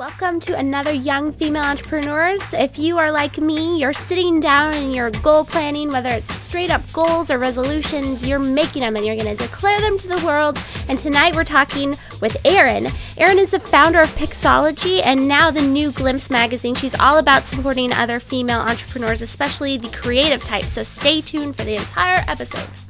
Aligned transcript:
Welcome 0.00 0.40
to 0.40 0.56
another 0.56 0.94
Young 0.94 1.30
Female 1.30 1.62
Entrepreneurs. 1.62 2.40
If 2.54 2.78
you 2.78 2.96
are 2.96 3.12
like 3.12 3.36
me, 3.36 3.78
you're 3.78 3.92
sitting 3.92 4.40
down 4.40 4.72
and 4.72 4.94
you're 4.94 5.10
goal 5.10 5.44
planning, 5.44 5.90
whether 5.90 6.08
it's 6.08 6.34
straight 6.36 6.70
up 6.70 6.90
goals 6.94 7.30
or 7.30 7.36
resolutions, 7.36 8.26
you're 8.26 8.38
making 8.38 8.80
them 8.80 8.96
and 8.96 9.04
you're 9.04 9.14
going 9.14 9.36
to 9.36 9.42
declare 9.42 9.78
them 9.82 9.98
to 9.98 10.08
the 10.08 10.24
world. 10.24 10.58
And 10.88 10.98
tonight 10.98 11.36
we're 11.36 11.44
talking 11.44 11.98
with 12.22 12.34
Erin. 12.46 12.88
Erin 13.18 13.38
is 13.38 13.50
the 13.50 13.60
founder 13.60 14.00
of 14.00 14.08
Pixology 14.16 15.02
and 15.04 15.28
now 15.28 15.50
the 15.50 15.60
new 15.60 15.92
Glimpse 15.92 16.30
magazine. 16.30 16.74
She's 16.74 16.98
all 16.98 17.18
about 17.18 17.44
supporting 17.44 17.92
other 17.92 18.20
female 18.20 18.60
entrepreneurs, 18.60 19.20
especially 19.20 19.76
the 19.76 19.90
creative 19.90 20.42
type. 20.42 20.64
So 20.64 20.82
stay 20.82 21.20
tuned 21.20 21.56
for 21.56 21.64
the 21.64 21.74
entire 21.74 22.24
episode. 22.26 22.89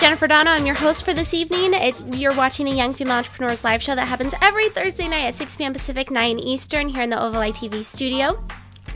Jennifer 0.00 0.28
Dono. 0.28 0.52
I'm 0.52 0.64
your 0.64 0.76
host 0.76 1.04
for 1.04 1.12
this 1.12 1.34
evening. 1.34 1.74
It, 1.74 2.00
you're 2.14 2.34
watching 2.34 2.66
the 2.66 2.72
Young 2.72 2.92
Female 2.92 3.16
Entrepreneurs 3.16 3.64
live 3.64 3.82
show 3.82 3.96
that 3.96 4.06
happens 4.06 4.32
every 4.40 4.68
Thursday 4.68 5.08
night 5.08 5.24
at 5.24 5.34
6 5.34 5.56
p.m. 5.56 5.72
Pacific, 5.72 6.12
9 6.12 6.38
Eastern, 6.38 6.88
here 6.88 7.02
in 7.02 7.10
the 7.10 7.20
Oval 7.20 7.40
Eye 7.40 7.50
TV 7.50 7.82
studio. 7.82 8.40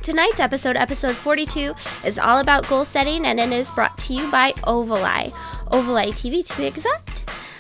Tonight's 0.01 0.39
episode, 0.39 0.77
episode 0.77 1.17
42, 1.17 1.75
is 2.05 2.21
all 2.21 2.39
about 2.39 2.69
goal 2.69 2.85
setting 2.85 3.27
and 3.27 3.41
it 3.41 3.51
is 3.51 3.73
brought 3.73 3.99
to 3.99 4.15
you 4.15 4.31
by 4.31 4.55
Oval 4.63 5.05
Eye. 5.05 5.33
Oval 5.73 5.97
Eye 5.97 6.13
TV 6.13 6.47
to 6.47 6.57
be 6.57 6.67
exact. 6.67 7.12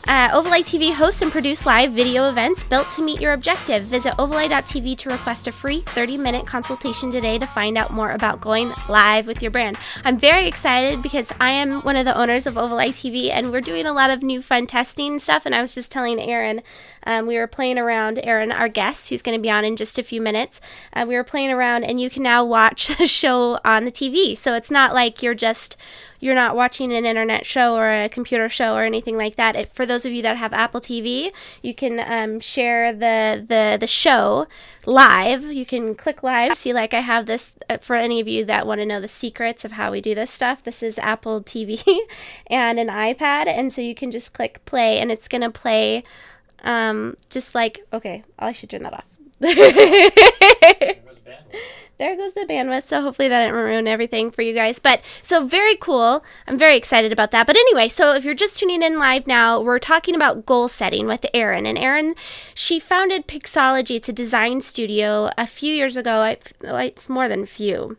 Uh, 0.08 0.42
TV 0.62 0.92
hosts 0.92 1.22
and 1.22 1.30
produce 1.30 1.66
live 1.66 1.92
video 1.92 2.28
events 2.28 2.64
built 2.64 2.90
to 2.90 3.02
meet 3.02 3.20
your 3.20 3.32
objective. 3.32 3.84
Visit 3.84 4.14
ovaleye.tv 4.14 4.96
to 4.98 5.10
request 5.10 5.46
a 5.46 5.52
free 5.52 5.80
30 5.80 6.16
minute 6.18 6.46
consultation 6.46 7.10
today 7.10 7.38
to 7.38 7.46
find 7.46 7.76
out 7.76 7.90
more 7.90 8.12
about 8.12 8.40
going 8.40 8.72
live 8.88 9.26
with 9.26 9.42
your 9.42 9.50
brand. 9.50 9.76
I'm 10.04 10.18
very 10.18 10.46
excited 10.46 11.02
because 11.02 11.32
I 11.40 11.50
am 11.50 11.82
one 11.82 11.96
of 11.96 12.04
the 12.04 12.16
owners 12.16 12.46
of 12.46 12.54
Ovaleye 12.54 12.88
TV 12.88 13.30
and 13.30 13.50
we're 13.50 13.60
doing 13.60 13.86
a 13.86 13.92
lot 13.92 14.10
of 14.10 14.22
new 14.22 14.42
fun 14.42 14.66
testing 14.66 15.18
stuff. 15.18 15.46
And 15.46 15.54
I 15.54 15.60
was 15.60 15.74
just 15.74 15.90
telling 15.90 16.20
Erin, 16.20 16.62
um, 17.04 17.26
we 17.26 17.36
were 17.36 17.46
playing 17.46 17.78
around, 17.78 18.20
Erin, 18.22 18.52
our 18.52 18.68
guest, 18.68 19.08
who's 19.08 19.22
going 19.22 19.36
to 19.36 19.42
be 19.42 19.50
on 19.50 19.64
in 19.64 19.76
just 19.76 19.98
a 19.98 20.02
few 20.02 20.20
minutes. 20.20 20.60
Uh, 20.92 21.04
we 21.08 21.14
were 21.14 21.24
playing 21.24 21.50
around 21.50 21.84
and 21.84 22.00
you 22.00 22.10
can 22.10 22.22
now 22.22 22.44
watch 22.44 22.86
the 22.98 23.06
show 23.06 23.58
on 23.64 23.84
the 23.84 23.92
TV. 23.92 24.36
So 24.36 24.54
it's 24.54 24.70
not 24.70 24.94
like 24.94 25.22
you're 25.22 25.34
just 25.34 25.76
you're 26.22 26.34
not 26.36 26.54
watching 26.54 26.92
an 26.92 27.04
internet 27.04 27.44
show 27.44 27.74
or 27.74 27.90
a 27.90 28.08
computer 28.08 28.48
show 28.48 28.76
or 28.76 28.84
anything 28.84 29.16
like 29.16 29.34
that. 29.34 29.56
It, 29.56 29.74
for 29.74 29.84
those 29.84 30.06
of 30.06 30.12
you 30.12 30.22
that 30.22 30.36
have 30.36 30.52
Apple 30.52 30.80
TV, 30.80 31.32
you 31.62 31.74
can 31.74 31.98
um, 31.98 32.38
share 32.38 32.92
the, 32.92 33.44
the 33.44 33.76
the 33.80 33.88
show 33.88 34.46
live. 34.86 35.42
You 35.42 35.66
can 35.66 35.96
click 35.96 36.22
live. 36.22 36.56
See, 36.56 36.72
like 36.72 36.94
I 36.94 37.00
have 37.00 37.26
this 37.26 37.54
uh, 37.68 37.78
for 37.78 37.96
any 37.96 38.20
of 38.20 38.28
you 38.28 38.44
that 38.44 38.68
want 38.68 38.80
to 38.80 38.86
know 38.86 39.00
the 39.00 39.08
secrets 39.08 39.64
of 39.64 39.72
how 39.72 39.90
we 39.90 40.00
do 40.00 40.14
this 40.14 40.30
stuff. 40.30 40.62
This 40.62 40.80
is 40.80 40.96
Apple 41.00 41.42
TV 41.42 41.98
and 42.46 42.78
an 42.78 42.86
iPad, 42.86 43.48
and 43.48 43.72
so 43.72 43.82
you 43.82 43.96
can 43.96 44.12
just 44.12 44.32
click 44.32 44.64
play, 44.64 45.00
and 45.00 45.10
it's 45.10 45.26
gonna 45.26 45.50
play. 45.50 46.04
Um, 46.62 47.16
just 47.30 47.52
like 47.52 47.84
okay, 47.92 48.22
I 48.38 48.52
should 48.52 48.70
turn 48.70 48.84
that 48.84 48.94
off. 48.94 49.08
there 52.02 52.16
goes 52.16 52.32
the 52.32 52.40
bandwidth. 52.40 52.88
So 52.88 53.00
hopefully 53.00 53.28
that 53.28 53.44
didn't 53.44 53.54
ruin 53.54 53.86
everything 53.86 54.32
for 54.32 54.42
you 54.42 54.52
guys. 54.52 54.80
But 54.80 55.02
so 55.22 55.46
very 55.46 55.76
cool. 55.76 56.24
I'm 56.48 56.58
very 56.58 56.76
excited 56.76 57.12
about 57.12 57.30
that. 57.30 57.46
But 57.46 57.54
anyway, 57.54 57.86
so 57.88 58.14
if 58.16 58.24
you're 58.24 58.34
just 58.34 58.56
tuning 58.56 58.82
in 58.82 58.98
live 58.98 59.28
now, 59.28 59.60
we're 59.60 59.78
talking 59.78 60.16
about 60.16 60.44
goal 60.44 60.66
setting 60.66 61.06
with 61.06 61.24
Erin. 61.32 61.64
And 61.64 61.78
Erin, 61.78 62.14
she 62.54 62.80
founded 62.80 63.28
Pixology. 63.28 63.96
It's 63.96 64.08
a 64.08 64.12
design 64.12 64.60
studio 64.62 65.30
a 65.38 65.46
few 65.46 65.72
years 65.72 65.96
ago. 65.96 66.24
It's 66.24 67.08
more 67.08 67.28
than 67.28 67.42
a 67.44 67.46
few 67.46 67.96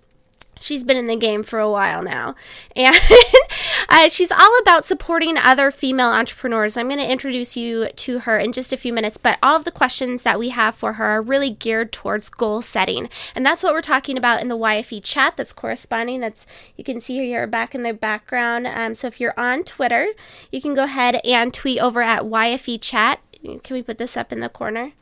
she's 0.63 0.83
been 0.83 0.97
in 0.97 1.05
the 1.05 1.15
game 1.15 1.43
for 1.43 1.59
a 1.59 1.69
while 1.69 2.01
now. 2.01 2.35
And 2.75 2.95
uh, 3.89 4.09
she's 4.09 4.31
all 4.31 4.57
about 4.61 4.85
supporting 4.85 5.37
other 5.37 5.71
female 5.71 6.09
entrepreneurs. 6.09 6.77
I'm 6.77 6.87
going 6.87 6.99
to 6.99 7.11
introduce 7.11 7.57
you 7.57 7.89
to 7.89 8.19
her 8.19 8.39
in 8.39 8.53
just 8.53 8.71
a 8.71 8.77
few 8.77 8.93
minutes, 8.93 9.17
but 9.17 9.37
all 9.43 9.57
of 9.57 9.65
the 9.65 9.71
questions 9.71 10.23
that 10.23 10.39
we 10.39 10.49
have 10.49 10.73
for 10.73 10.93
her 10.93 11.05
are 11.05 11.21
really 11.21 11.49
geared 11.49 11.91
towards 11.91 12.29
goal 12.29 12.61
setting. 12.61 13.09
And 13.35 13.45
that's 13.45 13.61
what 13.61 13.73
we're 13.73 13.81
talking 13.81 14.17
about 14.17 14.41
in 14.41 14.47
the 14.47 14.57
YFE 14.57 15.03
chat 15.03 15.35
that's 15.35 15.53
corresponding. 15.53 16.21
That's 16.21 16.45
you 16.77 16.83
can 16.83 17.01
see 17.01 17.17
here 17.17 17.45
back 17.45 17.75
in 17.75 17.81
the 17.81 17.93
background. 17.93 18.65
Um, 18.65 18.95
so 18.95 19.07
if 19.07 19.19
you're 19.19 19.37
on 19.37 19.63
Twitter, 19.63 20.07
you 20.51 20.61
can 20.61 20.73
go 20.73 20.85
ahead 20.85 21.19
and 21.25 21.53
tweet 21.53 21.79
over 21.79 22.01
at 22.01 22.23
YFE 22.23 22.79
chat. 22.81 23.19
Can 23.43 23.75
we 23.75 23.83
put 23.83 23.97
this 23.97 24.15
up 24.15 24.31
in 24.31 24.39
the 24.39 24.47
corner? 24.47 24.93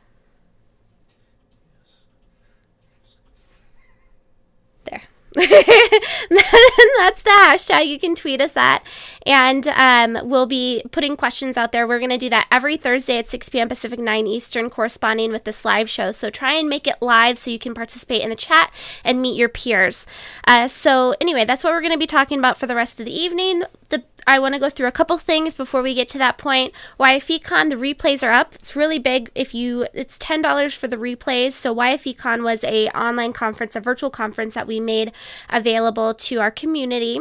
that's 6.28 7.22
the 7.22 7.30
hashtag. 7.30 7.86
You 7.86 7.98
can 7.98 8.14
tweet 8.14 8.40
us 8.40 8.56
at. 8.56 8.84
And 9.24 9.68
um, 9.68 10.28
we'll 10.28 10.46
be 10.46 10.82
putting 10.90 11.16
questions 11.16 11.56
out 11.56 11.72
there. 11.72 11.86
We're 11.86 11.98
going 11.98 12.10
to 12.10 12.18
do 12.18 12.28
that 12.30 12.48
every 12.50 12.76
Thursday 12.76 13.18
at 13.18 13.28
6 13.28 13.48
p.m. 13.48 13.68
Pacific, 13.68 13.98
9 13.98 14.26
Eastern, 14.26 14.68
corresponding 14.68 15.30
with 15.30 15.44
this 15.44 15.64
live 15.64 15.88
show. 15.88 16.10
So 16.10 16.28
try 16.28 16.54
and 16.54 16.68
make 16.68 16.86
it 16.86 16.96
live 17.00 17.38
so 17.38 17.50
you 17.50 17.58
can 17.58 17.74
participate 17.74 18.22
in 18.22 18.30
the 18.30 18.36
chat 18.36 18.72
and 19.04 19.22
meet 19.22 19.36
your 19.36 19.48
peers. 19.48 20.06
Uh, 20.46 20.68
so, 20.68 21.14
anyway, 21.20 21.44
that's 21.44 21.62
what 21.64 21.72
we're 21.72 21.80
going 21.80 21.92
to 21.92 21.98
be 21.98 22.06
talking 22.06 22.38
about 22.38 22.58
for 22.58 22.66
the 22.66 22.74
rest 22.74 22.98
of 23.00 23.06
the 23.06 23.14
evening. 23.14 23.62
The 23.90 24.02
I 24.26 24.38
want 24.38 24.54
to 24.54 24.60
go 24.60 24.70
through 24.70 24.88
a 24.88 24.92
couple 24.92 25.18
things 25.18 25.54
before 25.54 25.82
we 25.82 25.94
get 25.94 26.08
to 26.10 26.18
that 26.18 26.38
point. 26.38 26.72
YFECon, 26.98 27.70
the 27.70 27.76
replays 27.76 28.26
are 28.26 28.30
up. 28.30 28.54
It's 28.54 28.76
really 28.76 28.98
big. 28.98 29.30
If 29.34 29.54
you, 29.54 29.86
it's 29.92 30.18
ten 30.18 30.42
dollars 30.42 30.74
for 30.74 30.88
the 30.88 30.96
replays. 30.96 31.52
So 31.52 31.74
YFECon 31.74 32.44
was 32.44 32.62
a 32.64 32.88
online 32.88 33.32
conference, 33.32 33.76
a 33.76 33.80
virtual 33.80 34.10
conference 34.10 34.54
that 34.54 34.66
we 34.66 34.80
made 34.80 35.12
available 35.50 36.14
to 36.14 36.40
our 36.40 36.50
community 36.50 37.20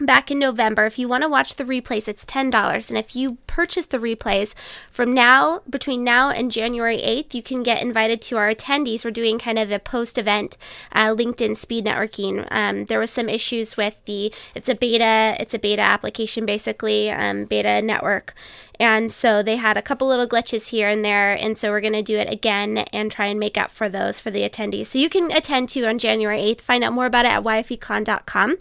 back 0.00 0.30
in 0.30 0.38
November. 0.38 0.86
If 0.86 0.98
you 0.98 1.08
want 1.08 1.22
to 1.22 1.28
watch 1.28 1.56
the 1.56 1.64
replays, 1.64 2.08
it's 2.08 2.24
$10. 2.24 2.88
And 2.88 2.98
if 2.98 3.14
you 3.14 3.38
purchase 3.46 3.86
the 3.86 3.98
replays 3.98 4.54
from 4.90 5.14
now, 5.14 5.60
between 5.68 6.02
now 6.02 6.30
and 6.30 6.50
January 6.50 6.98
8th, 6.98 7.34
you 7.34 7.42
can 7.42 7.62
get 7.62 7.82
invited 7.82 8.20
to 8.22 8.36
our 8.36 8.52
attendees. 8.52 9.04
We're 9.04 9.10
doing 9.10 9.38
kind 9.38 9.58
of 9.58 9.70
a 9.70 9.78
post 9.78 10.18
event 10.18 10.56
uh, 10.92 11.08
LinkedIn 11.08 11.56
speed 11.56 11.84
networking. 11.84 12.46
Um, 12.50 12.86
there 12.86 12.98
was 12.98 13.10
some 13.10 13.28
issues 13.28 13.76
with 13.76 14.00
the, 14.06 14.32
it's 14.54 14.68
a 14.68 14.74
beta, 14.74 15.36
it's 15.38 15.54
a 15.54 15.58
beta 15.58 15.82
application 15.82 16.46
basically, 16.46 17.10
um, 17.10 17.44
beta 17.44 17.82
network. 17.82 18.34
And 18.80 19.12
so 19.12 19.42
they 19.42 19.56
had 19.56 19.76
a 19.76 19.82
couple 19.82 20.08
little 20.08 20.26
glitches 20.26 20.70
here 20.70 20.88
and 20.88 21.04
there. 21.04 21.34
And 21.34 21.58
so 21.58 21.70
we're 21.70 21.82
going 21.82 21.92
to 21.92 22.02
do 22.02 22.18
it 22.18 22.32
again 22.32 22.78
and 22.78 23.12
try 23.12 23.26
and 23.26 23.38
make 23.38 23.58
up 23.58 23.70
for 23.70 23.90
those 23.90 24.18
for 24.18 24.30
the 24.30 24.48
attendees. 24.48 24.86
So 24.86 24.98
you 24.98 25.10
can 25.10 25.30
attend 25.30 25.68
to 25.70 25.86
on 25.86 25.98
January 25.98 26.38
8th. 26.40 26.62
Find 26.62 26.82
out 26.82 26.94
more 26.94 27.04
about 27.04 27.26
it 27.26 27.28
at 27.28 27.44
yfecon.com. 27.44 28.56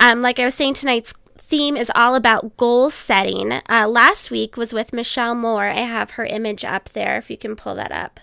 Um, 0.00 0.20
like 0.20 0.38
I 0.38 0.44
was 0.44 0.54
saying, 0.54 0.74
tonight's 0.74 1.12
theme 1.36 1.76
is 1.76 1.90
all 1.96 2.14
about 2.14 2.56
goal 2.56 2.88
setting. 2.88 3.52
Uh, 3.68 3.88
last 3.88 4.30
week 4.30 4.56
was 4.56 4.72
with 4.72 4.92
Michelle 4.92 5.34
Moore. 5.34 5.68
I 5.68 5.80
have 5.80 6.12
her 6.12 6.24
image 6.24 6.64
up 6.64 6.90
there 6.90 7.18
if 7.18 7.28
you 7.28 7.36
can 7.36 7.56
pull 7.56 7.74
that 7.74 7.90
up. 7.90 8.20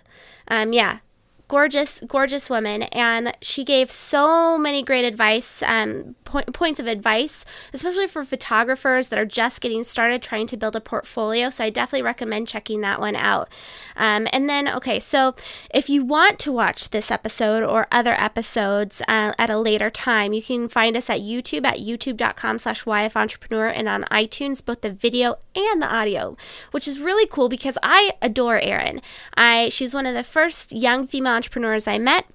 Um, 0.48 0.72
yeah, 0.72 1.00
gorgeous, 1.48 2.02
gorgeous 2.08 2.50
woman, 2.50 2.84
and 2.84 3.36
she 3.42 3.64
gave 3.64 3.92
so 3.92 4.58
many 4.58 4.82
great 4.84 5.06
advice, 5.06 5.62
um, 5.64 6.16
po- 6.24 6.42
points 6.54 6.80
of 6.80 6.88
advice, 6.88 7.46
especially 7.74 8.08
for 8.08 8.24
photographers 8.24 9.10
that 9.10 9.20
are 9.20 9.26
just 9.26 9.62
getting 9.62 9.84
started 9.84 10.22
trying 10.22 10.48
to 10.48 10.58
build 10.58 10.76
a 10.76 10.82
portfolio. 10.82 11.50
So 11.50 11.64
I 11.64 11.70
definitely 11.70 12.04
recommend 12.04 12.48
checking 12.48 12.82
that 12.82 13.00
one 13.00 13.16
out. 13.16 13.50
Um, 13.96 14.28
and 14.34 14.50
then, 14.50 14.68
okay, 14.68 15.00
so 15.00 15.36
if 15.74 15.90
you 15.90 16.04
want 16.04 16.40
to 16.40 16.52
watch 16.52 16.90
this 16.90 17.12
episode 17.12 17.64
or 17.64 17.88
other 17.92 18.14
episodes 18.14 19.02
uh, 19.08 19.34
at 19.38 19.50
a 19.50 19.58
later 19.58 19.90
time, 19.90 20.34
you 20.34 20.42
can 20.42 20.68
find 20.68 20.98
us 20.98 21.10
at 21.10 21.22
YouTube 21.22 21.66
at 21.66 21.78
youtube.com 21.78 22.58
slash 22.58 22.84
yfentrepreneur 22.84 23.72
and 23.74 23.88
on 23.88 24.04
iTunes, 24.06 24.66
both 24.66 24.82
the 24.82 24.92
video 24.92 25.36
and 25.56 25.82
the 25.82 25.94
audio, 25.94 26.36
which 26.72 26.88
is 26.88 27.00
really 27.00 27.28
cool 27.28 27.50
because 27.50 27.78
I 27.84 28.12
adore 28.22 28.60
Erin. 28.60 29.02
I 29.38 29.70
she's 29.70 29.94
one 29.94 30.06
of 30.06 30.14
the 30.14 30.24
first 30.24 30.72
young 30.72 31.08
female 31.08 31.35
entrepreneurs 31.36 31.88
I 31.88 31.98
met. 31.98 32.26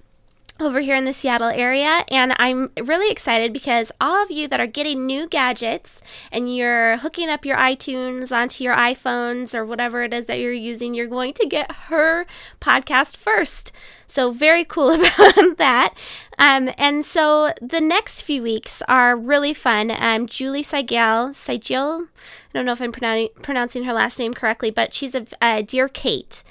over 0.59 0.79
here 0.79 0.95
in 0.95 1.05
the 1.05 1.13
Seattle 1.13 1.47
area. 1.47 2.05
And 2.11 2.35
I'm 2.37 2.69
really 2.79 3.11
excited 3.11 3.51
because 3.51 3.91
all 3.99 4.21
of 4.21 4.29
you 4.29 4.47
that 4.47 4.59
are 4.59 4.67
getting 4.67 5.07
new 5.07 5.27
gadgets 5.27 5.99
and 6.31 6.55
you're 6.55 6.97
hooking 6.97 7.29
up 7.29 7.45
your 7.45 7.57
iTunes 7.57 8.31
onto 8.31 8.63
your 8.63 8.75
iPhones 8.75 9.55
or 9.55 9.65
whatever 9.65 10.03
it 10.03 10.13
is 10.13 10.25
that 10.25 10.39
you're 10.39 10.51
using, 10.53 10.93
you're 10.93 11.07
going 11.07 11.33
to 11.33 11.47
get 11.47 11.71
her 11.89 12.27
podcast 12.59 13.17
first. 13.17 13.71
So, 14.05 14.31
very 14.31 14.65
cool 14.65 14.91
about 14.99 15.57
that. 15.57 15.93
Um, 16.37 16.69
and 16.77 17.05
so, 17.05 17.53
the 17.61 17.79
next 17.79 18.21
few 18.23 18.43
weeks 18.43 18.81
are 18.89 19.15
really 19.15 19.53
fun. 19.53 19.89
Um, 19.97 20.27
Julie 20.27 20.63
Sygiel, 20.63 21.29
Sygiel, 21.31 22.03
I 22.03 22.07
don't 22.53 22.65
know 22.65 22.73
if 22.73 22.81
I'm 22.81 22.91
pronouncing 22.91 23.85
her 23.85 23.93
last 23.93 24.19
name 24.19 24.33
correctly, 24.33 24.69
but 24.69 24.93
she's 24.93 25.15
a, 25.15 25.25
a 25.41 25.63
Dear 25.63 25.87
Kate. 25.87 26.43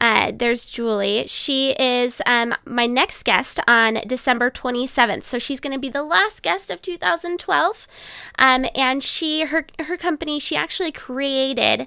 Uh, 0.00 0.32
there's 0.34 0.66
Julie. 0.66 1.26
She 1.26 1.72
is 1.72 2.20
um, 2.26 2.54
my 2.64 2.86
next 2.86 3.22
guest 3.24 3.60
on 3.68 3.98
December 4.06 4.50
27th. 4.50 5.24
So 5.24 5.38
she's 5.38 5.60
going 5.60 5.72
to 5.72 5.78
be 5.78 5.88
the 5.88 6.02
last 6.02 6.42
guest 6.42 6.70
of 6.70 6.82
2012. 6.82 7.86
Um, 8.38 8.66
and 8.74 9.02
she, 9.02 9.42
her, 9.44 9.66
her 9.78 9.96
company, 9.96 10.40
she 10.40 10.56
actually 10.56 10.92
created 10.92 11.86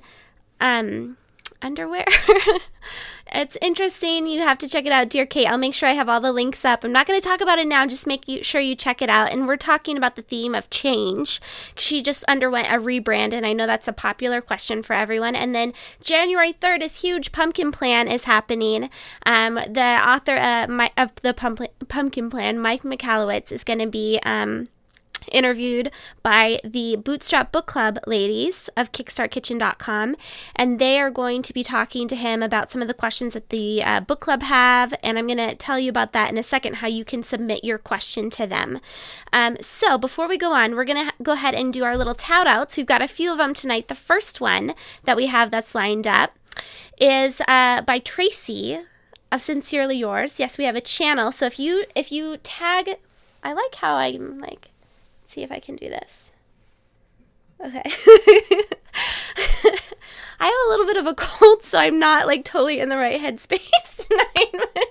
um, 0.61 1.17
underwear. 1.61 2.05
It's 3.33 3.57
interesting. 3.59 4.27
You 4.27 4.41
have 4.41 4.59
to 4.59 4.69
check 4.69 4.85
it 4.85 4.91
out, 4.91 5.09
dear 5.09 5.25
Kate. 5.25 5.47
I'll 5.47 5.57
make 5.57 5.73
sure 5.73 5.89
I 5.89 5.93
have 5.93 6.07
all 6.07 6.21
the 6.21 6.31
links 6.31 6.63
up. 6.63 6.83
I'm 6.83 6.91
not 6.91 7.07
going 7.07 7.19
to 7.19 7.27
talk 7.27 7.41
about 7.41 7.57
it 7.57 7.67
now. 7.67 7.85
Just 7.87 8.05
make 8.05 8.27
you, 8.27 8.43
sure 8.43 8.61
you 8.61 8.75
check 8.75 9.01
it 9.01 9.09
out. 9.09 9.31
And 9.31 9.47
we're 9.47 9.57
talking 9.57 9.97
about 9.97 10.15
the 10.15 10.21
theme 10.21 10.53
of 10.53 10.69
change. 10.69 11.41
She 11.75 12.03
just 12.03 12.23
underwent 12.25 12.67
a 12.67 12.77
rebrand, 12.77 13.33
and 13.33 13.45
I 13.45 13.53
know 13.53 13.65
that's 13.65 13.87
a 13.87 13.93
popular 13.93 14.41
question 14.41 14.83
for 14.83 14.93
everyone. 14.93 15.35
And 15.35 15.55
then 15.55 15.73
January 16.01 16.53
3rd 16.53 16.83
is 16.83 17.01
huge. 17.01 17.31
Pumpkin 17.31 17.71
Plan 17.71 18.07
is 18.07 18.25
happening. 18.25 18.89
Um, 19.25 19.55
the 19.55 19.99
author 20.05 20.37
uh, 20.37 20.67
my, 20.69 20.91
of 20.95 21.15
the 21.15 21.33
Pumpkin 21.33 22.29
Plan, 22.29 22.59
Mike 22.59 22.83
Michalowicz, 22.83 23.51
is 23.51 23.63
going 23.63 23.79
to 23.79 23.87
be. 23.87 24.19
Um, 24.23 24.69
interviewed 25.31 25.91
by 26.23 26.59
the 26.63 26.95
Bootstrap 26.95 27.51
Book 27.51 27.65
Club 27.65 27.99
ladies 28.07 28.69
of 28.75 28.91
KickstartKitchen.com, 28.91 30.15
and 30.55 30.79
they 30.79 30.99
are 30.99 31.11
going 31.11 31.41
to 31.41 31.53
be 31.53 31.63
talking 31.63 32.07
to 32.07 32.15
him 32.15 32.41
about 32.41 32.71
some 32.71 32.81
of 32.81 32.87
the 32.87 32.93
questions 32.93 33.33
that 33.33 33.49
the 33.49 33.83
uh, 33.83 34.01
book 34.01 34.21
club 34.21 34.43
have, 34.43 34.93
and 35.03 35.17
I'm 35.17 35.27
going 35.27 35.37
to 35.37 35.55
tell 35.55 35.79
you 35.79 35.89
about 35.89 36.13
that 36.13 36.29
in 36.29 36.37
a 36.37 36.43
second, 36.43 36.75
how 36.77 36.87
you 36.87 37.05
can 37.05 37.23
submit 37.23 37.63
your 37.63 37.77
question 37.77 38.29
to 38.31 38.47
them. 38.47 38.79
Um, 39.33 39.57
so 39.61 39.97
before 39.97 40.27
we 40.27 40.37
go 40.37 40.53
on, 40.53 40.75
we're 40.75 40.85
going 40.85 41.05
to 41.05 41.13
go 41.21 41.33
ahead 41.33 41.55
and 41.55 41.73
do 41.73 41.83
our 41.83 41.97
little 41.97 42.15
tout 42.15 42.47
outs. 42.47 42.77
We've 42.77 42.85
got 42.85 43.01
a 43.01 43.07
few 43.07 43.31
of 43.31 43.37
them 43.37 43.53
tonight. 43.53 43.87
The 43.87 43.95
first 43.95 44.41
one 44.41 44.73
that 45.03 45.17
we 45.17 45.27
have 45.27 45.51
that's 45.51 45.75
lined 45.75 46.07
up 46.07 46.37
is 46.99 47.41
uh, 47.47 47.81
by 47.81 47.99
Tracy 47.99 48.79
of 49.31 49.41
Sincerely 49.41 49.97
Yours. 49.97 50.39
Yes, 50.39 50.57
we 50.57 50.63
have 50.65 50.75
a 50.75 50.81
channel. 50.81 51.31
So 51.31 51.45
if 51.45 51.59
you 51.59 51.85
if 51.95 52.11
you 52.11 52.37
tag 52.37 52.97
I 53.45 53.53
like 53.53 53.75
how 53.75 53.95
I'm 53.95 54.39
like 54.39 54.71
see 55.31 55.43
if 55.43 55.51
I 55.51 55.59
can 55.59 55.75
do 55.75 55.89
this. 55.89 56.31
Okay. 57.61 57.83
I 60.39 60.47
have 60.47 60.67
a 60.67 60.69
little 60.69 60.85
bit 60.85 60.97
of 60.97 61.07
a 61.07 61.13
cold, 61.17 61.63
so 61.63 61.79
I'm 61.79 61.99
not 61.99 62.27
like 62.27 62.43
totally 62.43 62.79
in 62.79 62.89
the 62.89 62.97
right 62.97 63.19
headspace 63.19 64.07
tonight. 64.07 64.85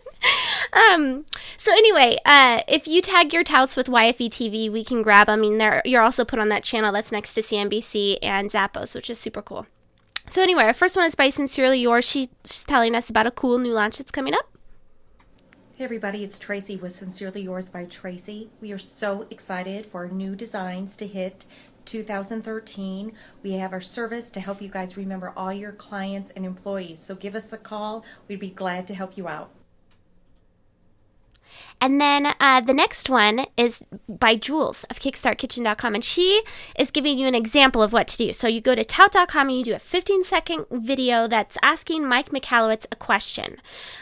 um. 0.73 1.25
So 1.59 1.73
anyway, 1.73 2.19
uh, 2.27 2.61
if 2.69 2.87
you 2.87 3.01
tag 3.01 3.33
your 3.33 3.45
touts 3.45 3.77
with 3.77 3.87
YFE 3.87 4.29
TV, 4.29 4.71
we 4.71 4.85
can 4.85 5.01
grab 5.03 5.29
them. 5.29 5.39
I 5.39 5.43
mean, 5.43 5.59
they're, 5.59 5.83
you're 5.87 6.03
also 6.03 6.25
put 6.25 6.39
on 6.39 6.51
that 6.51 6.63
channel 6.63 6.93
that's 6.93 7.11
next 7.11 7.33
to 7.35 7.41
CNBC 7.41 8.19
and 8.23 8.51
Zappos, 8.51 8.95
which 8.95 9.09
is 9.09 9.19
super 9.19 9.41
cool. 9.41 9.67
So 10.29 10.43
anyway, 10.43 10.65
our 10.65 10.75
first 10.75 10.97
one 10.97 11.07
is 11.07 11.15
by 11.15 11.31
Sincerely 11.31 11.81
Yours. 11.81 12.05
She's 12.05 12.29
telling 12.67 12.95
us 12.95 13.09
about 13.09 13.27
a 13.27 13.31
cool 13.31 13.59
new 13.59 13.73
launch 13.73 13.99
that's 13.99 14.11
coming 14.11 14.35
up. 14.35 14.54
Hey 15.77 15.83
everybody, 15.83 16.23
it's 16.23 16.39
Tracy 16.39 16.77
with 16.77 16.93
Sincerely 16.93 17.43
Yours 17.43 17.69
by 17.69 17.85
Tracy. 17.87 18.49
We 18.61 18.71
are 18.71 18.79
so 18.79 19.27
excited 19.29 19.87
for 19.87 20.05
our 20.05 20.09
new 20.09 20.37
designs 20.37 20.97
to 20.99 21.07
hit 21.09 21.47
2013. 21.85 23.13
We 23.43 23.53
have 23.55 23.73
our 23.73 23.81
service 23.81 24.31
to 24.31 24.41
help 24.41 24.63
you 24.63 24.69
guys 24.69 24.97
remember 24.97 25.33
all 25.37 25.53
your 25.53 25.73
clients 25.73 26.31
and 26.37 26.47
employees. 26.47 27.01
So 27.01 27.17
give 27.17 27.35
us 27.35 27.53
a 27.53 27.59
call. 27.59 28.05
We'd 28.29 28.39
be 28.39 28.51
glad 28.51 28.87
to 28.87 28.95
help 28.95 29.19
you 29.19 29.27
out. 29.27 29.51
And 31.81 32.01
then 32.01 32.35
uh, 32.41 32.61
the 32.61 32.73
next 32.73 33.11
one 33.11 33.47
is 33.57 33.83
by 34.09 34.37
Jules 34.37 34.85
of 34.85 34.99
KickstartKitchen.com. 34.99 35.95
And 35.95 36.05
she 36.05 36.43
is 36.79 36.91
giving 36.91 37.19
you 37.19 37.27
an 37.29 37.35
example 37.35 37.83
of 37.83 37.93
what 37.93 38.09
to 38.09 38.17
do. 38.17 38.33
So 38.33 38.49
you 38.49 38.61
go 38.61 38.75
to 38.75 38.85
tout.com 38.85 39.49
and 39.49 39.59
you 39.59 39.65
do 39.65 39.75
a 39.75 39.79
15 39.79 40.25
second 40.25 40.67
video 40.71 41.29
that's 41.29 41.59
asking 41.63 42.09
Mike 42.09 42.31
Michalowicz 42.31 42.87
a 42.91 42.97
question. 42.97 43.61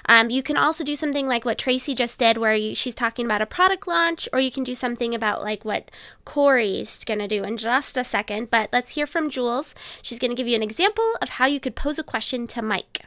Um, 0.08 0.30
you 0.30 0.42
can 0.42 0.56
also 0.56 0.84
do 0.84 0.94
something 0.94 1.26
like 1.26 1.44
what 1.44 1.58
Tracy 1.58 1.94
just 1.94 2.18
did, 2.18 2.38
where 2.38 2.54
you, 2.54 2.74
she's 2.74 2.94
talking 2.94 3.26
about 3.26 3.42
a 3.42 3.46
product 3.46 3.88
launch, 3.88 4.28
or 4.32 4.38
you 4.38 4.50
can 4.50 4.64
do 4.64 4.74
something 4.74 5.14
about 5.14 5.42
like 5.42 5.64
what 5.64 5.90
Corey's 6.24 7.02
going 7.04 7.20
to 7.20 7.28
do 7.28 7.42
in 7.42 7.56
just 7.56 7.96
a 7.96 8.04
second. 8.04 8.50
But 8.50 8.70
let's 8.72 8.92
hear 8.92 9.06
from 9.06 9.30
Jules. 9.30 9.74
She's 10.02 10.18
going 10.18 10.30
to 10.30 10.36
give 10.36 10.46
you 10.46 10.56
an 10.56 10.62
example 10.62 11.16
of 11.20 11.30
how 11.30 11.46
you 11.46 11.58
could 11.58 11.74
pose 11.74 11.98
a 11.98 12.04
question 12.04 12.46
to 12.48 12.62
Mike. 12.62 13.06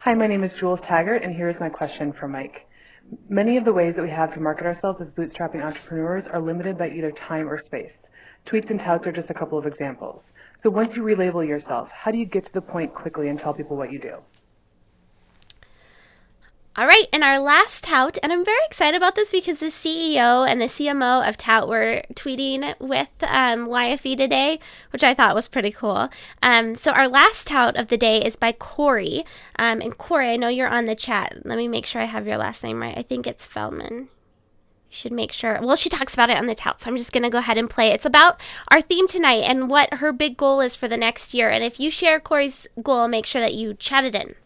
Hi, 0.00 0.14
my 0.14 0.26
name 0.26 0.42
is 0.42 0.50
Jules 0.58 0.80
Taggart, 0.80 1.22
and 1.22 1.34
here's 1.34 1.58
my 1.60 1.68
question 1.68 2.12
for 2.12 2.26
Mike. 2.26 2.66
Many 3.28 3.58
of 3.58 3.66
the 3.66 3.74
ways 3.74 3.94
that 3.96 4.02
we 4.02 4.08
have 4.08 4.32
to 4.32 4.40
market 4.40 4.64
ourselves 4.64 5.02
as 5.02 5.08
bootstrapping 5.08 5.62
entrepreneurs 5.62 6.24
are 6.32 6.40
limited 6.40 6.78
by 6.78 6.88
either 6.88 7.12
time 7.12 7.46
or 7.46 7.62
space. 7.62 7.92
Tweets 8.46 8.70
and 8.70 8.80
touts 8.80 9.06
are 9.06 9.12
just 9.12 9.28
a 9.28 9.34
couple 9.34 9.58
of 9.58 9.66
examples. 9.66 10.22
So 10.62 10.70
once 10.70 10.96
you 10.96 11.02
relabel 11.02 11.46
yourself, 11.46 11.90
how 11.90 12.10
do 12.10 12.16
you 12.16 12.24
get 12.24 12.46
to 12.46 12.52
the 12.54 12.62
point 12.62 12.94
quickly 12.94 13.28
and 13.28 13.38
tell 13.38 13.52
people 13.52 13.76
what 13.76 13.92
you 13.92 13.98
do? 13.98 14.16
All 16.74 16.86
right, 16.86 17.04
and 17.12 17.22
our 17.22 17.38
last 17.38 17.84
tout, 17.84 18.16
and 18.22 18.32
I'm 18.32 18.46
very 18.46 18.64
excited 18.66 18.96
about 18.96 19.14
this 19.14 19.30
because 19.30 19.60
the 19.60 19.66
CEO 19.66 20.48
and 20.48 20.58
the 20.58 20.68
CMO 20.68 21.28
of 21.28 21.36
Tout 21.36 21.68
were 21.68 22.02
tweeting 22.14 22.74
with 22.80 23.10
um, 23.20 23.66
YFE 23.68 24.16
today, 24.16 24.58
which 24.88 25.04
I 25.04 25.12
thought 25.12 25.34
was 25.34 25.48
pretty 25.48 25.70
cool. 25.70 26.08
Um, 26.42 26.74
so 26.74 26.92
our 26.92 27.08
last 27.08 27.48
tout 27.48 27.76
of 27.76 27.88
the 27.88 27.98
day 27.98 28.24
is 28.24 28.36
by 28.36 28.52
Corey, 28.52 29.26
um, 29.58 29.82
and 29.82 29.98
Corey, 29.98 30.30
I 30.30 30.36
know 30.36 30.48
you're 30.48 30.66
on 30.66 30.86
the 30.86 30.94
chat. 30.94 31.44
Let 31.44 31.58
me 31.58 31.68
make 31.68 31.84
sure 31.84 32.00
I 32.00 32.06
have 32.06 32.26
your 32.26 32.38
last 32.38 32.64
name 32.64 32.80
right. 32.80 32.96
I 32.96 33.02
think 33.02 33.26
it's 33.26 33.46
Feldman. 33.46 34.08
You 34.88 34.96
should 34.96 35.12
make 35.12 35.32
sure. 35.32 35.58
Well, 35.60 35.76
she 35.76 35.90
talks 35.90 36.14
about 36.14 36.30
it 36.30 36.38
on 36.38 36.46
the 36.46 36.54
tout, 36.54 36.80
so 36.80 36.90
I'm 36.90 36.96
just 36.96 37.12
going 37.12 37.22
to 37.22 37.28
go 37.28 37.38
ahead 37.38 37.58
and 37.58 37.68
play. 37.68 37.90
It's 37.90 38.06
about 38.06 38.40
our 38.68 38.80
theme 38.80 39.06
tonight 39.06 39.42
and 39.42 39.68
what 39.68 39.92
her 39.94 40.10
big 40.10 40.38
goal 40.38 40.62
is 40.62 40.74
for 40.74 40.88
the 40.88 40.96
next 40.96 41.34
year. 41.34 41.50
And 41.50 41.62
if 41.62 41.78
you 41.78 41.90
share 41.90 42.18
Corey's 42.18 42.66
goal, 42.82 43.08
make 43.08 43.26
sure 43.26 43.42
that 43.42 43.52
you 43.52 43.74
chat 43.74 44.06
it 44.06 44.14
in. 44.14 44.36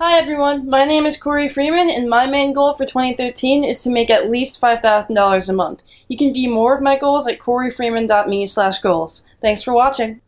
Hi 0.00 0.16
everyone, 0.16 0.70
my 0.70 0.84
name 0.84 1.06
is 1.06 1.20
Corey 1.20 1.48
Freeman, 1.48 1.90
and 1.90 2.08
my 2.08 2.24
main 2.24 2.52
goal 2.52 2.74
for 2.74 2.86
2013 2.86 3.64
is 3.64 3.82
to 3.82 3.90
make 3.90 4.10
at 4.10 4.28
least 4.30 4.60
$5,000 4.60 5.48
a 5.48 5.52
month. 5.52 5.82
You 6.06 6.16
can 6.16 6.32
view 6.32 6.50
more 6.50 6.76
of 6.76 6.80
my 6.80 6.96
goals 6.96 7.26
at 7.26 7.40
coreyfreeman.me 7.40 8.46
slash 8.46 8.78
goals. 8.78 9.24
Thanks 9.42 9.60
for 9.60 9.74
watching. 9.74 10.20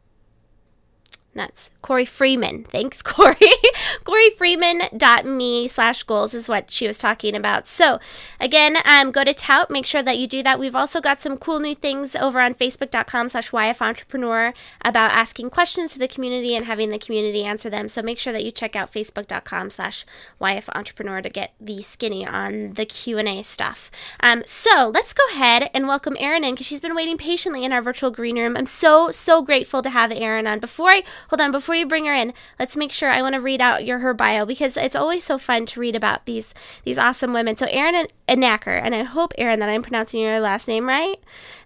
Nuts. 1.34 1.70
Corey 1.80 2.04
Freeman. 2.04 2.64
Thanks, 2.70 3.02
Corey. 3.02 3.36
CoreyFreeman.me 4.04 5.68
slash 5.68 6.02
goals 6.02 6.34
is 6.34 6.48
what 6.48 6.70
she 6.70 6.86
was 6.86 6.98
talking 6.98 7.36
about. 7.36 7.66
So, 7.66 8.00
again, 8.40 8.78
um, 8.84 9.12
go 9.12 9.22
to 9.22 9.32
Tout. 9.32 9.70
Make 9.70 9.86
sure 9.86 10.02
that 10.02 10.18
you 10.18 10.26
do 10.26 10.42
that. 10.42 10.58
We've 10.58 10.74
also 10.74 11.00
got 11.00 11.20
some 11.20 11.36
cool 11.36 11.60
new 11.60 11.74
things 11.74 12.16
over 12.16 12.40
on 12.40 12.54
Facebook.com 12.54 13.28
slash 13.28 13.50
YF 13.50 13.80
Entrepreneur 13.80 14.52
about 14.84 15.12
asking 15.12 15.50
questions 15.50 15.92
to 15.92 15.98
the 15.98 16.08
community 16.08 16.56
and 16.56 16.66
having 16.66 16.88
the 16.88 16.98
community 16.98 17.44
answer 17.44 17.70
them. 17.70 17.88
So, 17.88 18.02
make 18.02 18.18
sure 18.18 18.32
that 18.32 18.44
you 18.44 18.50
check 18.50 18.74
out 18.74 18.92
Facebook.com 18.92 19.70
slash 19.70 20.04
YF 20.40 20.68
Entrepreneur 20.74 21.22
to 21.22 21.28
get 21.28 21.54
the 21.60 21.80
skinny 21.82 22.26
on 22.26 22.74
the 22.74 22.84
Q&A 22.84 23.42
stuff. 23.42 23.90
Um, 24.20 24.42
so, 24.46 24.90
let's 24.92 25.12
go 25.12 25.22
ahead 25.30 25.70
and 25.72 25.86
welcome 25.86 26.16
Erin 26.18 26.44
in 26.44 26.54
because 26.54 26.66
she's 26.66 26.80
been 26.80 26.96
waiting 26.96 27.16
patiently 27.16 27.64
in 27.64 27.72
our 27.72 27.82
virtual 27.82 28.10
green 28.10 28.36
room. 28.36 28.56
I'm 28.56 28.66
so, 28.66 29.10
so 29.12 29.42
grateful 29.42 29.80
to 29.82 29.90
have 29.90 30.10
Erin 30.10 30.48
on. 30.48 30.58
Before 30.58 30.90
I 30.90 31.04
hold 31.30 31.40
on, 31.40 31.50
before 31.50 31.74
you 31.74 31.86
bring 31.86 32.04
her 32.06 32.12
in, 32.12 32.34
let's 32.58 32.76
make 32.76 32.92
sure 32.92 33.08
I 33.08 33.22
want 33.22 33.34
to 33.34 33.40
read 33.40 33.60
out 33.60 33.84
your 33.84 34.00
her 34.00 34.12
bio 34.12 34.44
because 34.44 34.76
it's 34.76 34.96
always 34.96 35.24
so 35.24 35.38
fun 35.38 35.64
to 35.66 35.80
read 35.80 35.96
about 35.96 36.26
these 36.26 36.52
these 36.84 36.98
awesome 36.98 37.32
women. 37.32 37.56
So 37.56 37.66
Erin 37.66 38.06
Anacker, 38.28 38.80
and 38.82 38.94
I 38.94 39.04
hope 39.04 39.32
Erin 39.38 39.60
that 39.60 39.68
I'm 39.68 39.82
pronouncing 39.82 40.20
your 40.20 40.40
last 40.40 40.68
name 40.68 40.86
right. 40.86 41.16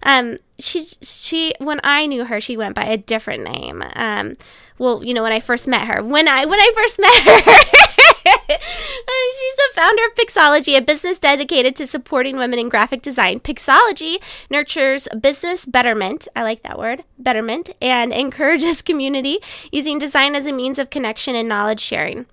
Um, 0.03 0.37
she 0.59 0.83
she 1.01 1.53
when 1.59 1.81
I 1.83 2.05
knew 2.05 2.25
her, 2.25 2.39
she 2.39 2.55
went 2.55 2.75
by 2.75 2.85
a 2.85 2.97
different 2.97 3.43
name. 3.43 3.83
Um, 3.95 4.33
well, 4.77 5.03
you 5.03 5.13
know 5.13 5.23
when 5.23 5.31
I 5.31 5.39
first 5.39 5.67
met 5.67 5.87
her, 5.87 6.03
when 6.03 6.27
I 6.27 6.45
when 6.45 6.59
I 6.59 6.71
first 6.75 6.99
met 7.01 7.21
her. 7.23 7.84
She's 8.47 9.55
the 9.55 9.69
founder 9.73 10.03
of 10.05 10.15
Pixology, 10.15 10.75
a 10.75 10.81
business 10.81 11.19
dedicated 11.19 11.75
to 11.75 11.85
supporting 11.85 12.37
women 12.37 12.57
in 12.57 12.69
graphic 12.69 13.01
design. 13.01 13.39
Pixology 13.39 14.17
nurtures 14.49 15.07
business 15.19 15.65
betterment, 15.65 16.27
I 16.35 16.41
like 16.43 16.63
that 16.63 16.79
word, 16.79 17.03
betterment, 17.19 17.69
and 17.81 18.11
encourages 18.11 18.81
community 18.83 19.39
using 19.71 19.99
design 19.99 20.35
as 20.35 20.45
a 20.47 20.51
means 20.51 20.79
of 20.79 20.89
connection 20.89 21.35
and 21.35 21.47
knowledge 21.47 21.81
sharing. 21.81 22.25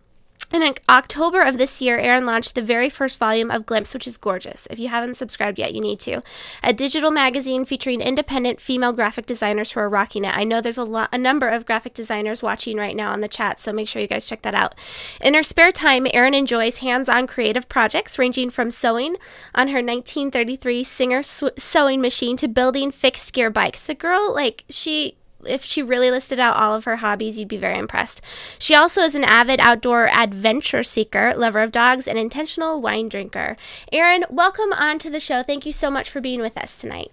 In 0.52 0.74
October 0.86 1.40
of 1.40 1.56
this 1.56 1.80
year, 1.80 1.98
Erin 1.98 2.26
launched 2.26 2.54
the 2.54 2.60
very 2.60 2.90
first 2.90 3.18
volume 3.18 3.50
of 3.50 3.64
Glimpse, 3.64 3.94
which 3.94 4.06
is 4.06 4.18
gorgeous. 4.18 4.68
If 4.68 4.78
you 4.78 4.88
haven't 4.88 5.14
subscribed 5.14 5.58
yet, 5.58 5.74
you 5.74 5.80
need 5.80 5.98
to. 6.00 6.22
A 6.62 6.74
digital 6.74 7.10
magazine 7.10 7.64
featuring 7.64 8.02
independent 8.02 8.60
female 8.60 8.92
graphic 8.92 9.24
designers 9.24 9.72
who 9.72 9.80
are 9.80 9.88
rocking 9.88 10.26
it. 10.26 10.36
I 10.36 10.44
know 10.44 10.60
there's 10.60 10.76
a 10.76 10.84
lot, 10.84 11.08
a 11.10 11.16
number 11.16 11.48
of 11.48 11.64
graphic 11.64 11.94
designers 11.94 12.42
watching 12.42 12.76
right 12.76 12.94
now 12.94 13.12
on 13.12 13.22
the 13.22 13.28
chat, 13.28 13.60
so 13.60 13.72
make 13.72 13.88
sure 13.88 14.02
you 14.02 14.08
guys 14.08 14.26
check 14.26 14.42
that 14.42 14.54
out. 14.54 14.74
In 15.22 15.32
her 15.32 15.42
spare 15.42 15.72
time, 15.72 16.06
Erin 16.12 16.34
enjoys 16.34 16.78
hands-on 16.78 17.26
creative 17.26 17.66
projects 17.70 18.18
ranging 18.18 18.50
from 18.50 18.70
sewing 18.70 19.16
on 19.54 19.68
her 19.68 19.82
1933 19.82 20.84
Singer 20.84 21.22
sw- 21.22 21.44
sewing 21.56 22.02
machine 22.02 22.36
to 22.36 22.46
building 22.46 22.90
fixed 22.90 23.32
gear 23.32 23.48
bikes. 23.48 23.84
The 23.84 23.94
girl, 23.94 24.34
like, 24.34 24.64
she 24.68 25.16
if 25.46 25.64
she 25.64 25.82
really 25.82 26.10
listed 26.10 26.38
out 26.38 26.56
all 26.56 26.74
of 26.74 26.84
her 26.84 26.96
hobbies, 26.96 27.38
you'd 27.38 27.48
be 27.48 27.56
very 27.56 27.78
impressed. 27.78 28.20
She 28.58 28.74
also 28.74 29.02
is 29.02 29.14
an 29.14 29.24
avid 29.24 29.60
outdoor 29.60 30.08
adventure 30.08 30.82
seeker, 30.82 31.34
lover 31.36 31.60
of 31.60 31.72
dogs, 31.72 32.06
and 32.06 32.18
intentional 32.18 32.80
wine 32.80 33.08
drinker. 33.08 33.56
Erin, 33.92 34.24
welcome 34.30 34.72
on 34.72 34.98
to 35.00 35.10
the 35.10 35.20
show. 35.20 35.42
Thank 35.42 35.66
you 35.66 35.72
so 35.72 35.90
much 35.90 36.10
for 36.10 36.20
being 36.20 36.40
with 36.40 36.56
us 36.56 36.78
tonight. 36.78 37.10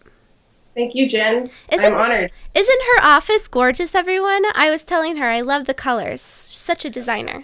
Thank 0.75 0.95
you, 0.95 1.09
Jen. 1.09 1.49
Isn't, 1.71 1.93
I'm 1.93 1.99
honored. 1.99 2.31
Isn't 2.53 2.81
her 2.95 3.03
office 3.03 3.47
gorgeous, 3.47 3.95
everyone? 3.95 4.43
I 4.55 4.69
was 4.69 4.83
telling 4.83 5.17
her 5.17 5.29
I 5.29 5.41
love 5.41 5.65
the 5.65 5.73
colors. 5.73 6.47
She's 6.49 6.57
such 6.57 6.85
a 6.85 6.89
designer. 6.89 7.43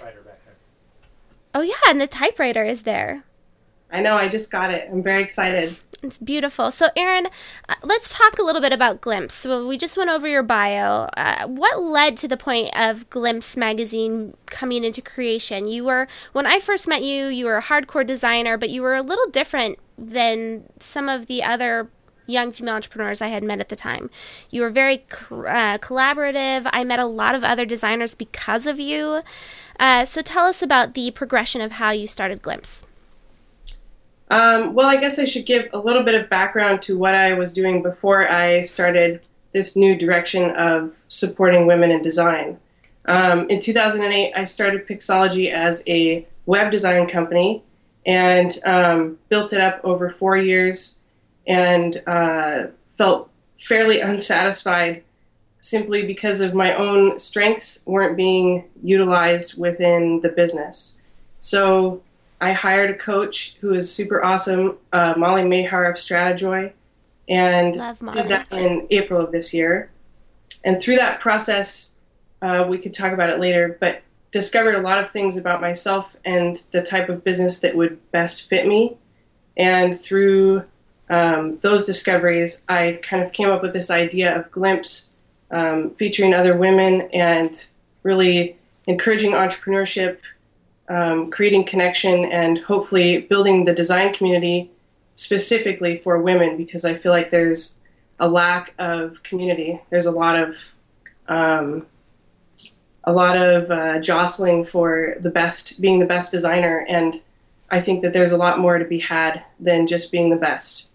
Oh, 1.53 1.61
yeah, 1.61 1.73
and 1.87 1.99
the 1.99 2.07
typewriter 2.07 2.63
is 2.63 2.83
there. 2.83 3.25
I 3.91 4.01
know, 4.01 4.15
I 4.15 4.27
just 4.27 4.51
got 4.51 4.71
it. 4.71 4.89
I'm 4.91 5.01
very 5.01 5.23
excited. 5.23 5.75
It's 6.05 6.19
beautiful. 6.19 6.69
So, 6.69 6.89
Erin, 6.95 7.27
uh, 7.67 7.75
let's 7.81 8.13
talk 8.13 8.37
a 8.37 8.43
little 8.43 8.61
bit 8.61 8.71
about 8.71 9.01
Glimpse. 9.01 9.43
We 9.43 9.75
just 9.75 9.97
went 9.97 10.11
over 10.11 10.27
your 10.27 10.43
bio. 10.43 11.09
Uh, 11.17 11.47
what 11.47 11.81
led 11.81 12.15
to 12.17 12.27
the 12.27 12.37
point 12.37 12.69
of 12.77 13.09
Glimpse 13.09 13.57
magazine 13.57 14.35
coming 14.45 14.83
into 14.83 15.01
creation? 15.01 15.67
You 15.67 15.83
were, 15.85 16.07
when 16.31 16.45
I 16.45 16.59
first 16.59 16.87
met 16.87 17.03
you, 17.03 17.25
you 17.25 17.45
were 17.45 17.57
a 17.57 17.63
hardcore 17.63 18.05
designer, 18.05 18.55
but 18.55 18.69
you 18.69 18.83
were 18.83 18.95
a 18.95 19.01
little 19.01 19.27
different 19.31 19.79
than 19.97 20.69
some 20.79 21.09
of 21.09 21.25
the 21.25 21.43
other 21.43 21.89
young 22.27 22.51
female 22.51 22.75
entrepreneurs 22.75 23.21
I 23.21 23.27
had 23.27 23.43
met 23.43 23.59
at 23.59 23.69
the 23.69 23.75
time. 23.75 24.11
You 24.51 24.61
were 24.61 24.69
very 24.69 25.05
uh, 25.31 25.79
collaborative. 25.79 26.69
I 26.71 26.83
met 26.83 26.99
a 26.99 27.05
lot 27.05 27.33
of 27.33 27.43
other 27.43 27.65
designers 27.65 28.13
because 28.13 28.67
of 28.67 28.79
you. 28.79 29.21
Uh, 29.79 30.05
so, 30.05 30.21
tell 30.21 30.45
us 30.45 30.61
about 30.61 30.93
the 30.93 31.09
progression 31.11 31.61
of 31.61 31.73
how 31.73 31.89
you 31.89 32.05
started 32.05 32.43
Glimpse. 32.43 32.85
Um, 34.29 34.73
well, 34.73 34.87
I 34.87 34.97
guess 34.97 35.19
I 35.19 35.25
should 35.25 35.45
give 35.45 35.69
a 35.73 35.77
little 35.77 36.03
bit 36.03 36.19
of 36.19 36.29
background 36.29 36.81
to 36.83 36.97
what 36.97 37.13
I 37.13 37.33
was 37.33 37.53
doing 37.53 37.83
before 37.83 38.29
I 38.29 38.61
started 38.61 39.21
this 39.53 39.75
new 39.75 39.95
direction 39.95 40.51
of 40.51 40.97
supporting 41.07 41.67
women 41.67 41.91
in 41.91 42.01
design. 42.01 42.59
Um, 43.05 43.49
in 43.49 43.59
2008, 43.59 44.33
I 44.35 44.43
started 44.43 44.87
Pixology 44.87 45.53
as 45.53 45.83
a 45.87 46.27
web 46.45 46.71
design 46.71 47.07
company 47.07 47.63
and 48.05 48.57
um, 48.65 49.17
built 49.29 49.53
it 49.53 49.61
up 49.61 49.79
over 49.83 50.09
four 50.09 50.37
years 50.37 50.99
and 51.47 52.01
uh, 52.07 52.67
felt 52.97 53.29
fairly 53.59 54.01
unsatisfied 54.11 55.03
simply 55.59 56.05
because 56.05 56.41
of 56.41 56.53
my 56.53 56.75
own 56.75 57.17
strengths 57.17 57.83
weren't 57.87 58.15
being 58.15 58.65
utilized 58.83 59.59
within 59.59 60.21
the 60.21 60.29
business. 60.29 60.97
So 61.39 62.03
I 62.41 62.51
hired 62.51 62.89
a 62.89 62.97
coach 62.97 63.55
who 63.61 63.73
is 63.73 63.91
super 63.91 64.23
awesome, 64.23 64.77
uh, 64.91 65.13
Molly 65.17 65.43
Mahar 65.43 65.85
of 65.85 65.95
Stratejoy, 65.95 66.71
and 67.27 67.73
did 67.73 68.27
that 68.27 68.47
in 68.51 68.87
April 68.89 69.21
of 69.21 69.31
this 69.31 69.53
year. 69.53 69.89
And 70.63 70.81
through 70.81 70.97
that 70.97 71.19
process, 71.19 71.95
uh, 72.41 72.65
we 72.67 72.77
could 72.77 72.93
talk 72.93 73.13
about 73.13 73.29
it 73.29 73.39
later, 73.39 73.77
but 73.79 74.01
discovered 74.31 74.75
a 74.75 74.81
lot 74.81 74.99
of 74.99 75.09
things 75.09 75.37
about 75.37 75.61
myself 75.61 76.15
and 76.25 76.63
the 76.71 76.81
type 76.81 77.07
of 77.07 77.23
business 77.23 77.61
that 77.61 77.75
would 77.75 78.11
best 78.11 78.49
fit 78.49 78.67
me. 78.67 78.97
And 79.55 79.97
through 79.97 80.65
um, 81.09 81.57
those 81.59 81.85
discoveries, 81.85 82.65
I 82.67 82.99
kind 83.01 83.23
of 83.23 83.31
came 83.31 83.49
up 83.49 83.61
with 83.61 83.73
this 83.73 83.89
idea 83.89 84.37
of 84.37 84.51
Glimpse 84.51 85.11
um, 85.51 85.91
featuring 85.91 86.33
other 86.33 86.57
women 86.57 87.09
and 87.13 87.65
really 88.03 88.57
encouraging 88.87 89.31
entrepreneurship 89.31 90.17
um, 90.89 91.31
creating 91.31 91.65
connection 91.65 92.25
and 92.25 92.59
hopefully 92.59 93.21
building 93.21 93.63
the 93.65 93.73
design 93.73 94.13
community 94.13 94.71
specifically 95.15 95.97
for 95.97 96.21
women 96.21 96.57
because 96.57 96.85
I 96.85 96.95
feel 96.95 97.11
like 97.11 97.31
there's 97.31 97.79
a 98.19 98.27
lack 98.27 98.73
of 98.77 99.23
community. 99.23 99.81
There's 99.89 100.05
a 100.05 100.11
lot 100.11 100.37
of 100.37 100.57
um, 101.27 101.87
a 103.03 103.11
lot 103.11 103.37
of 103.37 103.71
uh, 103.71 103.99
jostling 103.99 104.65
for 104.65 105.15
the 105.19 105.29
best, 105.29 105.79
being 105.79 105.99
the 105.99 106.05
best 106.05 106.31
designer, 106.31 106.85
and 106.89 107.21
I 107.69 107.79
think 107.79 108.01
that 108.01 108.13
there's 108.13 108.31
a 108.31 108.37
lot 108.37 108.59
more 108.59 108.77
to 108.77 108.85
be 108.85 108.99
had 108.99 109.43
than 109.59 109.87
just 109.87 110.11
being 110.11 110.29
the 110.29 110.35
best. 110.35 110.87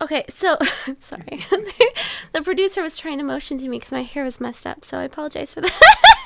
Okay, 0.00 0.24
so 0.28 0.58
I'm 0.86 1.00
sorry. 1.00 1.44
the 2.32 2.42
producer 2.42 2.82
was 2.82 2.96
trying 2.96 3.18
to 3.18 3.24
motion 3.24 3.58
to 3.58 3.68
me 3.68 3.78
because 3.78 3.92
my 3.92 4.02
hair 4.02 4.24
was 4.24 4.40
messed 4.40 4.66
up, 4.66 4.84
so 4.84 4.98
I 4.98 5.04
apologize 5.04 5.54
for 5.54 5.62
that. 5.62 6.24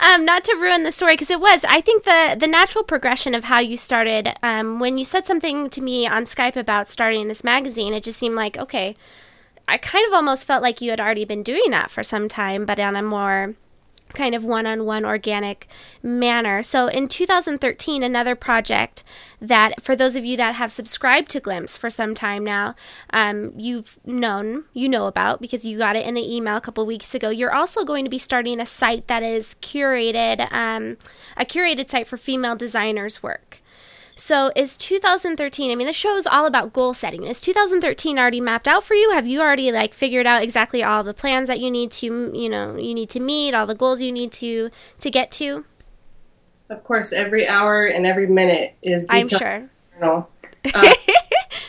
um, 0.00 0.24
not 0.24 0.44
to 0.44 0.54
ruin 0.54 0.82
the 0.84 0.92
story 0.92 1.14
because 1.14 1.30
it 1.30 1.40
was. 1.40 1.64
I 1.64 1.80
think 1.80 2.04
the 2.04 2.36
the 2.38 2.46
natural 2.46 2.84
progression 2.84 3.34
of 3.34 3.44
how 3.44 3.58
you 3.58 3.76
started. 3.76 4.34
Um, 4.42 4.78
when 4.80 4.98
you 4.98 5.04
said 5.04 5.26
something 5.26 5.70
to 5.70 5.80
me 5.80 6.06
on 6.06 6.24
Skype 6.24 6.56
about 6.56 6.88
starting 6.88 7.28
this 7.28 7.44
magazine, 7.44 7.94
it 7.94 8.04
just 8.04 8.18
seemed 8.18 8.36
like 8.36 8.56
okay. 8.56 8.96
I 9.66 9.78
kind 9.78 10.06
of 10.06 10.12
almost 10.12 10.46
felt 10.46 10.62
like 10.62 10.82
you 10.82 10.90
had 10.90 11.00
already 11.00 11.24
been 11.24 11.42
doing 11.42 11.70
that 11.70 11.90
for 11.90 12.02
some 12.02 12.28
time, 12.28 12.66
but 12.66 12.78
on 12.78 12.96
a 12.96 13.02
more 13.02 13.54
kind 14.14 14.34
of 14.34 14.44
one 14.44 14.66
on 14.66 14.84
one 14.84 15.04
organic 15.04 15.68
manner. 16.02 16.62
So 16.62 16.86
in 16.86 17.08
2013, 17.08 18.02
another 18.02 18.34
project 18.34 19.02
that, 19.40 19.82
for 19.82 19.94
those 19.94 20.16
of 20.16 20.24
you 20.24 20.36
that 20.36 20.54
have 20.54 20.72
subscribed 20.72 21.30
to 21.30 21.40
Glimpse 21.40 21.76
for 21.76 21.90
some 21.90 22.14
time 22.14 22.44
now, 22.44 22.74
um, 23.10 23.52
you've 23.56 23.98
known, 24.04 24.64
you 24.72 24.88
know 24.88 25.06
about 25.06 25.40
because 25.40 25.64
you 25.64 25.78
got 25.78 25.96
it 25.96 26.06
in 26.06 26.14
the 26.14 26.34
email 26.34 26.56
a 26.56 26.60
couple 26.60 26.86
weeks 26.86 27.14
ago. 27.14 27.30
You're 27.30 27.54
also 27.54 27.84
going 27.84 28.04
to 28.04 28.10
be 28.10 28.18
starting 28.18 28.60
a 28.60 28.66
site 28.66 29.08
that 29.08 29.22
is 29.22 29.56
curated, 29.60 30.50
um, 30.52 30.96
a 31.36 31.44
curated 31.44 31.90
site 31.90 32.06
for 32.06 32.16
female 32.16 32.56
designers' 32.56 33.22
work. 33.22 33.60
So 34.16 34.52
is 34.54 34.76
2013, 34.76 35.70
I 35.70 35.74
mean, 35.74 35.86
the 35.86 35.92
show 35.92 36.16
is 36.16 36.26
all 36.26 36.46
about 36.46 36.72
goal 36.72 36.94
setting. 36.94 37.24
Is 37.24 37.40
2013 37.40 38.18
already 38.18 38.40
mapped 38.40 38.68
out 38.68 38.84
for 38.84 38.94
you? 38.94 39.10
Have 39.10 39.26
you 39.26 39.40
already 39.40 39.72
like 39.72 39.92
figured 39.92 40.26
out 40.26 40.42
exactly 40.42 40.84
all 40.84 41.02
the 41.02 41.14
plans 41.14 41.48
that 41.48 41.58
you 41.58 41.70
need 41.70 41.90
to, 41.92 42.30
you 42.32 42.48
know, 42.48 42.76
you 42.76 42.94
need 42.94 43.10
to 43.10 43.20
meet, 43.20 43.54
all 43.54 43.66
the 43.66 43.74
goals 43.74 44.00
you 44.00 44.12
need 44.12 44.30
to 44.32 44.70
to 45.00 45.10
get 45.10 45.32
to? 45.32 45.64
Of 46.70 46.84
course, 46.84 47.12
every 47.12 47.46
hour 47.48 47.86
and 47.86 48.06
every 48.06 48.26
minute 48.26 48.74
is 48.82 49.06
I'm 49.10 49.26
sure. 49.26 49.68
Uh, 50.74 50.94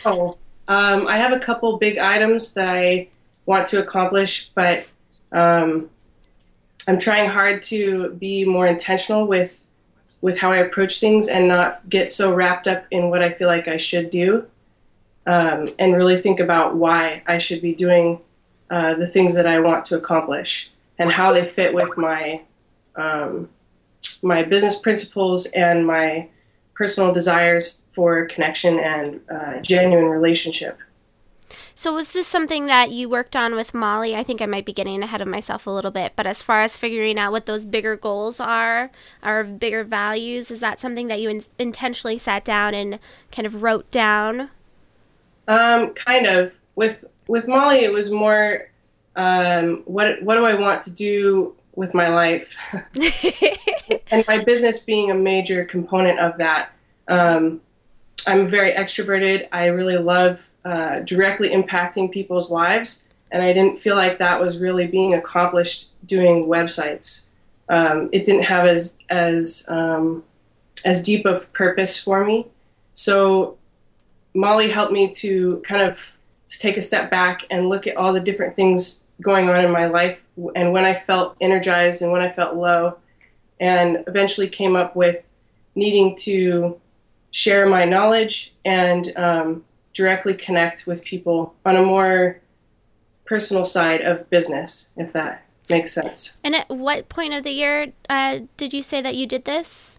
oh, 0.06 0.38
um, 0.68 1.06
I 1.06 1.18
have 1.18 1.32
a 1.32 1.38
couple 1.38 1.76
big 1.76 1.98
items 1.98 2.54
that 2.54 2.66
I 2.66 3.08
want 3.44 3.66
to 3.68 3.82
accomplish, 3.82 4.50
but 4.54 4.90
um, 5.32 5.90
I'm 6.88 6.98
trying 6.98 7.28
hard 7.28 7.60
to 7.64 8.12
be 8.12 8.46
more 8.46 8.66
intentional 8.66 9.26
with 9.26 9.65
with 10.20 10.38
how 10.38 10.50
I 10.52 10.58
approach 10.58 11.00
things 11.00 11.28
and 11.28 11.48
not 11.48 11.88
get 11.88 12.10
so 12.10 12.34
wrapped 12.34 12.66
up 12.66 12.84
in 12.90 13.10
what 13.10 13.22
I 13.22 13.32
feel 13.32 13.48
like 13.48 13.68
I 13.68 13.76
should 13.76 14.10
do, 14.10 14.46
um, 15.26 15.68
and 15.78 15.96
really 15.96 16.16
think 16.16 16.40
about 16.40 16.76
why 16.76 17.22
I 17.26 17.38
should 17.38 17.62
be 17.62 17.74
doing 17.74 18.20
uh, 18.70 18.94
the 18.94 19.06
things 19.06 19.34
that 19.34 19.46
I 19.46 19.60
want 19.60 19.84
to 19.86 19.96
accomplish 19.96 20.70
and 20.98 21.12
how 21.12 21.32
they 21.32 21.44
fit 21.44 21.74
with 21.74 21.96
my 21.96 22.40
um, 22.96 23.48
my 24.22 24.42
business 24.42 24.78
principles 24.80 25.46
and 25.46 25.86
my 25.86 26.28
personal 26.74 27.12
desires 27.12 27.84
for 27.92 28.26
connection 28.26 28.78
and 28.78 29.20
uh, 29.30 29.60
genuine 29.60 30.06
relationship. 30.06 30.78
So 31.78 31.92
was 31.92 32.12
this 32.12 32.26
something 32.26 32.64
that 32.66 32.90
you 32.90 33.06
worked 33.06 33.36
on 33.36 33.54
with 33.54 33.74
Molly? 33.74 34.16
I 34.16 34.22
think 34.22 34.40
I 34.40 34.46
might 34.46 34.64
be 34.64 34.72
getting 34.72 35.02
ahead 35.02 35.20
of 35.20 35.28
myself 35.28 35.66
a 35.66 35.70
little 35.70 35.90
bit, 35.90 36.14
but 36.16 36.26
as 36.26 36.40
far 36.40 36.62
as 36.62 36.78
figuring 36.78 37.18
out 37.18 37.32
what 37.32 37.44
those 37.44 37.66
bigger 37.66 37.96
goals 37.96 38.40
are, 38.40 38.90
or 39.22 39.44
bigger 39.44 39.84
values, 39.84 40.50
is 40.50 40.60
that 40.60 40.78
something 40.78 41.08
that 41.08 41.20
you 41.20 41.28
in- 41.28 41.42
intentionally 41.58 42.16
sat 42.16 42.46
down 42.46 42.72
and 42.72 42.98
kind 43.30 43.44
of 43.44 43.62
wrote 43.62 43.90
down? 43.90 44.48
Um, 45.48 45.92
kind 45.92 46.26
of. 46.26 46.54
With 46.76 47.04
with 47.26 47.46
Molly, 47.46 47.80
it 47.80 47.92
was 47.92 48.10
more 48.10 48.70
um, 49.14 49.82
what 49.84 50.22
what 50.22 50.36
do 50.36 50.46
I 50.46 50.54
want 50.54 50.80
to 50.82 50.90
do 50.90 51.54
with 51.74 51.92
my 51.92 52.08
life, 52.08 52.56
and 54.10 54.26
my 54.26 54.42
business 54.42 54.78
being 54.78 55.10
a 55.10 55.14
major 55.14 55.66
component 55.66 56.18
of 56.20 56.38
that. 56.38 56.70
Um, 57.08 57.60
I'm 58.26 58.48
very 58.48 58.72
extroverted. 58.72 59.48
I 59.52 59.66
really 59.66 59.96
love 59.96 60.48
uh, 60.64 61.00
directly 61.00 61.50
impacting 61.50 62.10
people's 62.10 62.50
lives, 62.50 63.06
and 63.30 63.42
I 63.42 63.52
didn't 63.52 63.78
feel 63.78 63.96
like 63.96 64.18
that 64.18 64.40
was 64.40 64.58
really 64.58 64.86
being 64.86 65.14
accomplished 65.14 65.92
doing 66.06 66.46
websites. 66.46 67.26
Um, 67.68 68.08
it 68.12 68.24
didn't 68.24 68.44
have 68.44 68.66
as 68.66 68.98
as 69.08 69.66
um, 69.68 70.24
as 70.84 71.02
deep 71.02 71.26
of 71.26 71.52
purpose 71.52 72.02
for 72.02 72.24
me. 72.24 72.46
So 72.94 73.58
Molly 74.34 74.70
helped 74.70 74.92
me 74.92 75.12
to 75.14 75.62
kind 75.66 75.82
of 75.82 76.16
take 76.46 76.76
a 76.76 76.82
step 76.82 77.10
back 77.10 77.44
and 77.50 77.68
look 77.68 77.86
at 77.86 77.96
all 77.96 78.12
the 78.12 78.20
different 78.20 78.54
things 78.54 79.04
going 79.20 79.48
on 79.48 79.64
in 79.64 79.70
my 79.70 79.86
life, 79.86 80.20
and 80.54 80.72
when 80.72 80.84
I 80.84 80.94
felt 80.94 81.36
energized 81.40 82.02
and 82.02 82.12
when 82.12 82.22
I 82.22 82.30
felt 82.30 82.56
low, 82.56 82.98
and 83.60 84.04
eventually 84.06 84.48
came 84.48 84.76
up 84.76 84.94
with 84.96 85.28
needing 85.74 86.16
to 86.16 86.80
share 87.36 87.66
my 87.68 87.84
knowledge 87.84 88.54
and 88.64 89.12
um, 89.16 89.64
directly 89.92 90.32
connect 90.32 90.86
with 90.86 91.04
people 91.04 91.54
on 91.66 91.76
a 91.76 91.82
more 91.82 92.40
personal 93.26 93.62
side 93.62 94.00
of 94.00 94.28
business, 94.30 94.90
if 94.96 95.12
that 95.12 95.44
makes 95.68 95.92
sense. 95.92 96.40
And 96.42 96.54
at 96.54 96.68
what 96.70 97.10
point 97.10 97.34
of 97.34 97.44
the 97.44 97.50
year 97.50 97.92
uh, 98.08 98.40
did 98.56 98.72
you 98.72 98.80
say 98.80 99.02
that 99.02 99.16
you 99.16 99.26
did 99.26 99.44
this? 99.44 99.98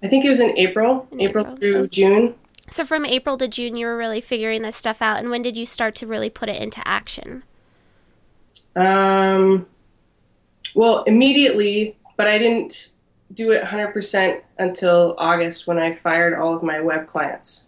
I 0.00 0.06
think 0.06 0.24
it 0.24 0.28
was 0.28 0.38
in 0.38 0.56
April, 0.56 1.08
In 1.10 1.20
April, 1.20 1.44
April. 1.44 1.56
through 1.56 1.88
June. 1.88 2.36
So 2.70 2.84
from 2.84 3.04
April 3.04 3.36
to 3.38 3.48
June, 3.48 3.74
you 3.74 3.86
were 3.86 3.96
really 3.96 4.20
figuring 4.20 4.62
this 4.62 4.76
stuff 4.76 5.02
out. 5.02 5.18
And 5.18 5.28
when 5.28 5.42
did 5.42 5.56
you 5.56 5.66
start 5.66 5.96
to 5.96 6.06
really 6.06 6.30
put 6.30 6.48
it 6.48 6.62
into 6.62 6.86
action? 6.86 7.42
Um, 8.76 9.66
well, 10.74 11.02
immediately, 11.04 11.96
but 12.16 12.28
I 12.28 12.38
didn't 12.38 12.90
do 13.36 13.52
it 13.52 13.62
100% 13.62 14.40
until 14.58 15.14
August 15.18 15.66
when 15.66 15.78
I 15.78 15.94
fired 15.94 16.34
all 16.34 16.54
of 16.54 16.62
my 16.62 16.80
web 16.80 17.06
clients. 17.06 17.66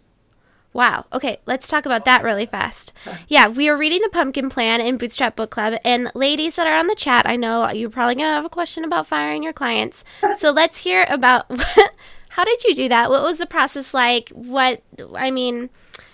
Wow. 0.73 1.05
Okay, 1.13 1.39
let's 1.45 1.67
talk 1.67 1.85
about 1.85 2.05
that 2.05 2.23
really 2.23 2.45
fast. 2.45 2.93
Yeah, 3.27 3.47
we 3.47 3.69
were 3.69 3.77
reading 3.77 4.01
the 4.03 4.09
Pumpkin 4.09 4.49
Plan 4.49 4.81
in 4.81 4.97
Bootstrap 4.97 5.35
Book 5.35 5.49
Club, 5.49 5.79
and 5.83 6.11
ladies 6.13 6.57
that 6.57 6.67
are 6.67 6.77
on 6.77 6.87
the 6.87 6.95
chat, 6.95 7.27
I 7.27 7.35
know 7.35 7.69
you're 7.71 7.89
probably 7.89 8.15
gonna 8.15 8.33
have 8.33 8.45
a 8.45 8.49
question 8.49 8.83
about 8.83 9.07
firing 9.07 9.43
your 9.43 9.53
clients. 9.53 10.03
So 10.37 10.51
let's 10.51 10.83
hear 10.83 11.05
about 11.09 11.47
how 12.29 12.45
did 12.45 12.63
you 12.63 12.75
do 12.75 12.87
that? 12.89 13.09
What 13.09 13.23
was 13.23 13.39
the 13.39 13.45
process 13.45 13.93
like? 13.93 14.29
What 14.29 14.81
I 15.15 15.31
mean, 15.31 15.69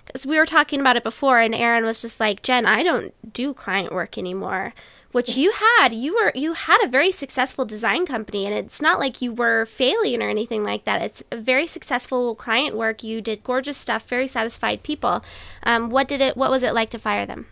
because 0.05 0.25
we 0.25 0.37
were 0.37 0.45
talking 0.45 0.79
about 0.79 0.95
it 0.95 1.03
before, 1.03 1.39
and 1.39 1.53
Erin 1.53 1.83
was 1.83 2.01
just 2.01 2.19
like, 2.19 2.41
Jen, 2.41 2.65
I 2.65 2.81
don't 2.81 3.13
do 3.33 3.53
client 3.53 3.93
work 3.93 4.17
anymore. 4.17 4.73
Which 5.15 5.37
you 5.37 5.53
had, 5.53 5.93
you 5.93 6.13
were 6.13 6.33
you 6.35 6.51
had 6.51 6.83
a 6.83 6.89
very 6.89 7.09
successful 7.09 7.63
design 7.63 8.05
company, 8.05 8.45
and 8.45 8.53
it's 8.53 8.81
not 8.81 8.99
like 8.99 9.21
you 9.21 9.31
were 9.31 9.65
failing 9.65 10.21
or 10.21 10.27
anything 10.27 10.61
like 10.61 10.83
that. 10.83 11.01
It's 11.01 11.23
a 11.31 11.37
very 11.37 11.67
successful 11.67 12.35
client 12.35 12.75
work. 12.75 13.01
You 13.01 13.21
did 13.21 13.41
gorgeous 13.41 13.77
stuff, 13.77 14.09
very 14.09 14.27
satisfied 14.27 14.83
people. 14.83 15.23
Um, 15.63 15.89
what 15.89 16.09
did 16.09 16.19
it? 16.19 16.35
What 16.35 16.51
was 16.51 16.63
it 16.63 16.73
like 16.73 16.89
to 16.89 16.99
fire 16.99 17.25
them? 17.25 17.45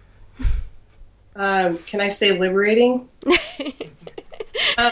Um, 1.38 1.78
can 1.78 2.02
I 2.02 2.10
say 2.10 2.38
liberating? 2.38 3.08
Um, 4.78 4.92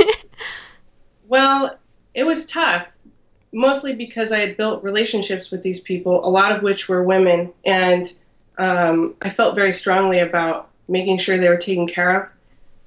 well, 1.28 1.78
it 2.16 2.24
was 2.24 2.48
tough, 2.48 2.88
mostly 3.52 3.94
because 3.94 4.32
I 4.32 4.40
had 4.40 4.58
built 4.58 4.82
relationships 4.82 5.52
with 5.52 5.62
these 5.62 5.82
people, 5.82 6.26
a 6.26 6.30
lot 6.30 6.56
of 6.56 6.64
which 6.64 6.90
were 6.90 7.04
women, 7.04 7.54
and 7.64 8.12
um, 8.58 9.14
I 9.22 9.30
felt 9.30 9.56
very 9.56 9.72
strongly 9.72 10.20
about 10.20 10.70
making 10.88 11.20
sure 11.20 11.38
they 11.38 11.50
were 11.50 11.58
taken 11.58 11.86
care 11.86 12.24
of. 12.24 12.30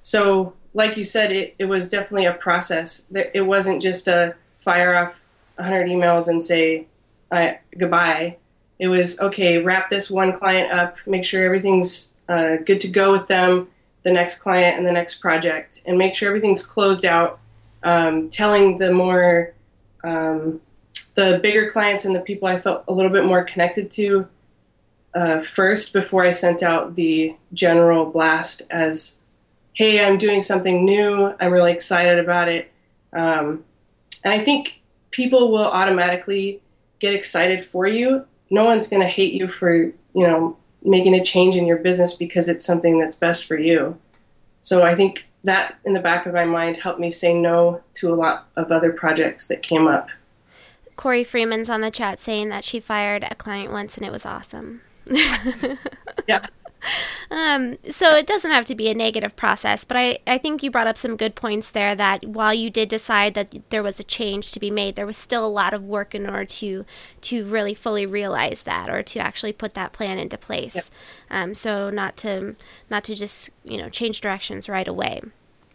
So, 0.04 0.52
like 0.74 0.96
you 0.98 1.02
said, 1.02 1.32
it, 1.32 1.54
it 1.58 1.64
was 1.64 1.88
definitely 1.88 2.26
a 2.26 2.34
process. 2.34 3.10
It 3.12 3.46
wasn't 3.46 3.82
just 3.82 4.06
a 4.06 4.34
fire 4.58 4.94
off 4.94 5.24
100 5.56 5.88
emails 5.88 6.28
and 6.28 6.42
say 6.42 6.86
uh, 7.32 7.52
goodbye. 7.76 8.36
It 8.78 8.88
was 8.88 9.18
okay, 9.20 9.58
wrap 9.58 9.88
this 9.88 10.10
one 10.10 10.32
client 10.32 10.70
up, 10.72 10.98
make 11.06 11.24
sure 11.24 11.42
everything's 11.44 12.14
uh, 12.28 12.56
good 12.66 12.80
to 12.82 12.88
go 12.88 13.12
with 13.12 13.28
them, 13.28 13.68
the 14.02 14.12
next 14.12 14.40
client 14.40 14.76
and 14.76 14.86
the 14.86 14.92
next 14.92 15.20
project, 15.20 15.80
and 15.86 15.96
make 15.96 16.14
sure 16.14 16.28
everything's 16.28 16.64
closed 16.64 17.04
out. 17.04 17.40
Um, 17.82 18.30
telling 18.30 18.78
the 18.78 18.92
more, 18.92 19.52
um, 20.02 20.60
the 21.14 21.38
bigger 21.42 21.70
clients 21.70 22.04
and 22.04 22.14
the 22.14 22.20
people 22.20 22.48
I 22.48 22.58
felt 22.58 22.84
a 22.88 22.92
little 22.92 23.10
bit 23.10 23.24
more 23.24 23.44
connected 23.44 23.90
to 23.92 24.26
uh, 25.14 25.40
first 25.40 25.92
before 25.92 26.24
I 26.24 26.30
sent 26.30 26.62
out 26.62 26.94
the 26.94 27.36
general 27.52 28.06
blast 28.06 28.62
as, 28.70 29.22
hey, 29.74 30.04
I'm 30.04 30.18
doing 30.18 30.42
something 30.42 30.84
new. 30.84 31.34
I'm 31.40 31.52
really 31.52 31.72
excited 31.72 32.18
about 32.18 32.48
it. 32.48 32.72
Um, 33.12 33.64
and 34.24 34.32
I 34.32 34.38
think 34.38 34.80
people 35.10 35.50
will 35.50 35.70
automatically 35.70 36.60
get 36.98 37.14
excited 37.14 37.64
for 37.64 37.86
you. 37.86 38.24
No 38.50 38.64
one's 38.64 38.88
going 38.88 39.02
to 39.02 39.08
hate 39.08 39.34
you 39.34 39.48
for, 39.48 39.76
you 39.76 39.94
know, 40.14 40.56
making 40.82 41.14
a 41.14 41.24
change 41.24 41.56
in 41.56 41.66
your 41.66 41.78
business 41.78 42.14
because 42.14 42.48
it's 42.48 42.64
something 42.64 42.98
that's 42.98 43.16
best 43.16 43.46
for 43.46 43.58
you. 43.58 43.98
So 44.60 44.82
I 44.82 44.94
think 44.94 45.28
that 45.44 45.78
in 45.84 45.92
the 45.92 46.00
back 46.00 46.26
of 46.26 46.34
my 46.34 46.44
mind 46.44 46.76
helped 46.76 47.00
me 47.00 47.10
say 47.10 47.34
no 47.34 47.82
to 47.94 48.12
a 48.12 48.14
lot 48.14 48.48
of 48.56 48.70
other 48.70 48.92
projects 48.92 49.46
that 49.48 49.62
came 49.62 49.86
up. 49.86 50.08
Corey 50.96 51.24
Freeman's 51.24 51.68
on 51.68 51.80
the 51.80 51.90
chat 51.90 52.20
saying 52.20 52.48
that 52.50 52.64
she 52.64 52.80
fired 52.80 53.26
a 53.30 53.34
client 53.34 53.72
once 53.72 53.96
and 53.96 54.06
it 54.06 54.12
was 54.12 54.24
awesome. 54.24 54.80
Yeah. 56.26 56.46
Um, 57.30 57.76
so 57.90 58.14
it 58.14 58.26
doesn't 58.26 58.50
have 58.50 58.64
to 58.66 58.74
be 58.74 58.88
a 58.88 58.94
negative 58.94 59.36
process, 59.36 59.84
but 59.84 59.96
I, 59.96 60.18
I 60.26 60.38
think 60.38 60.62
you 60.62 60.70
brought 60.70 60.86
up 60.86 60.98
some 60.98 61.16
good 61.16 61.34
points 61.34 61.70
there 61.70 61.94
that 61.94 62.24
while 62.24 62.54
you 62.54 62.70
did 62.70 62.88
decide 62.88 63.34
that 63.34 63.70
there 63.70 63.82
was 63.82 63.98
a 63.98 64.04
change 64.04 64.52
to 64.52 64.60
be 64.60 64.70
made, 64.70 64.94
there 64.94 65.06
was 65.06 65.16
still 65.16 65.44
a 65.44 65.48
lot 65.48 65.74
of 65.74 65.82
work 65.82 66.14
in 66.14 66.28
order 66.28 66.44
to 66.44 66.84
to 67.22 67.44
really 67.44 67.74
fully 67.74 68.06
realize 68.06 68.64
that 68.64 68.90
or 68.90 69.02
to 69.02 69.18
actually 69.18 69.52
put 69.52 69.74
that 69.74 69.92
plan 69.92 70.18
into 70.18 70.36
place. 70.36 70.74
Yep. 70.74 70.84
Um, 71.30 71.54
so 71.54 71.90
not 71.90 72.16
to 72.18 72.56
not 72.90 73.04
to 73.04 73.14
just 73.14 73.50
you 73.64 73.78
know 73.78 73.88
change 73.88 74.20
directions 74.20 74.68
right 74.68 74.88
away. 74.88 75.22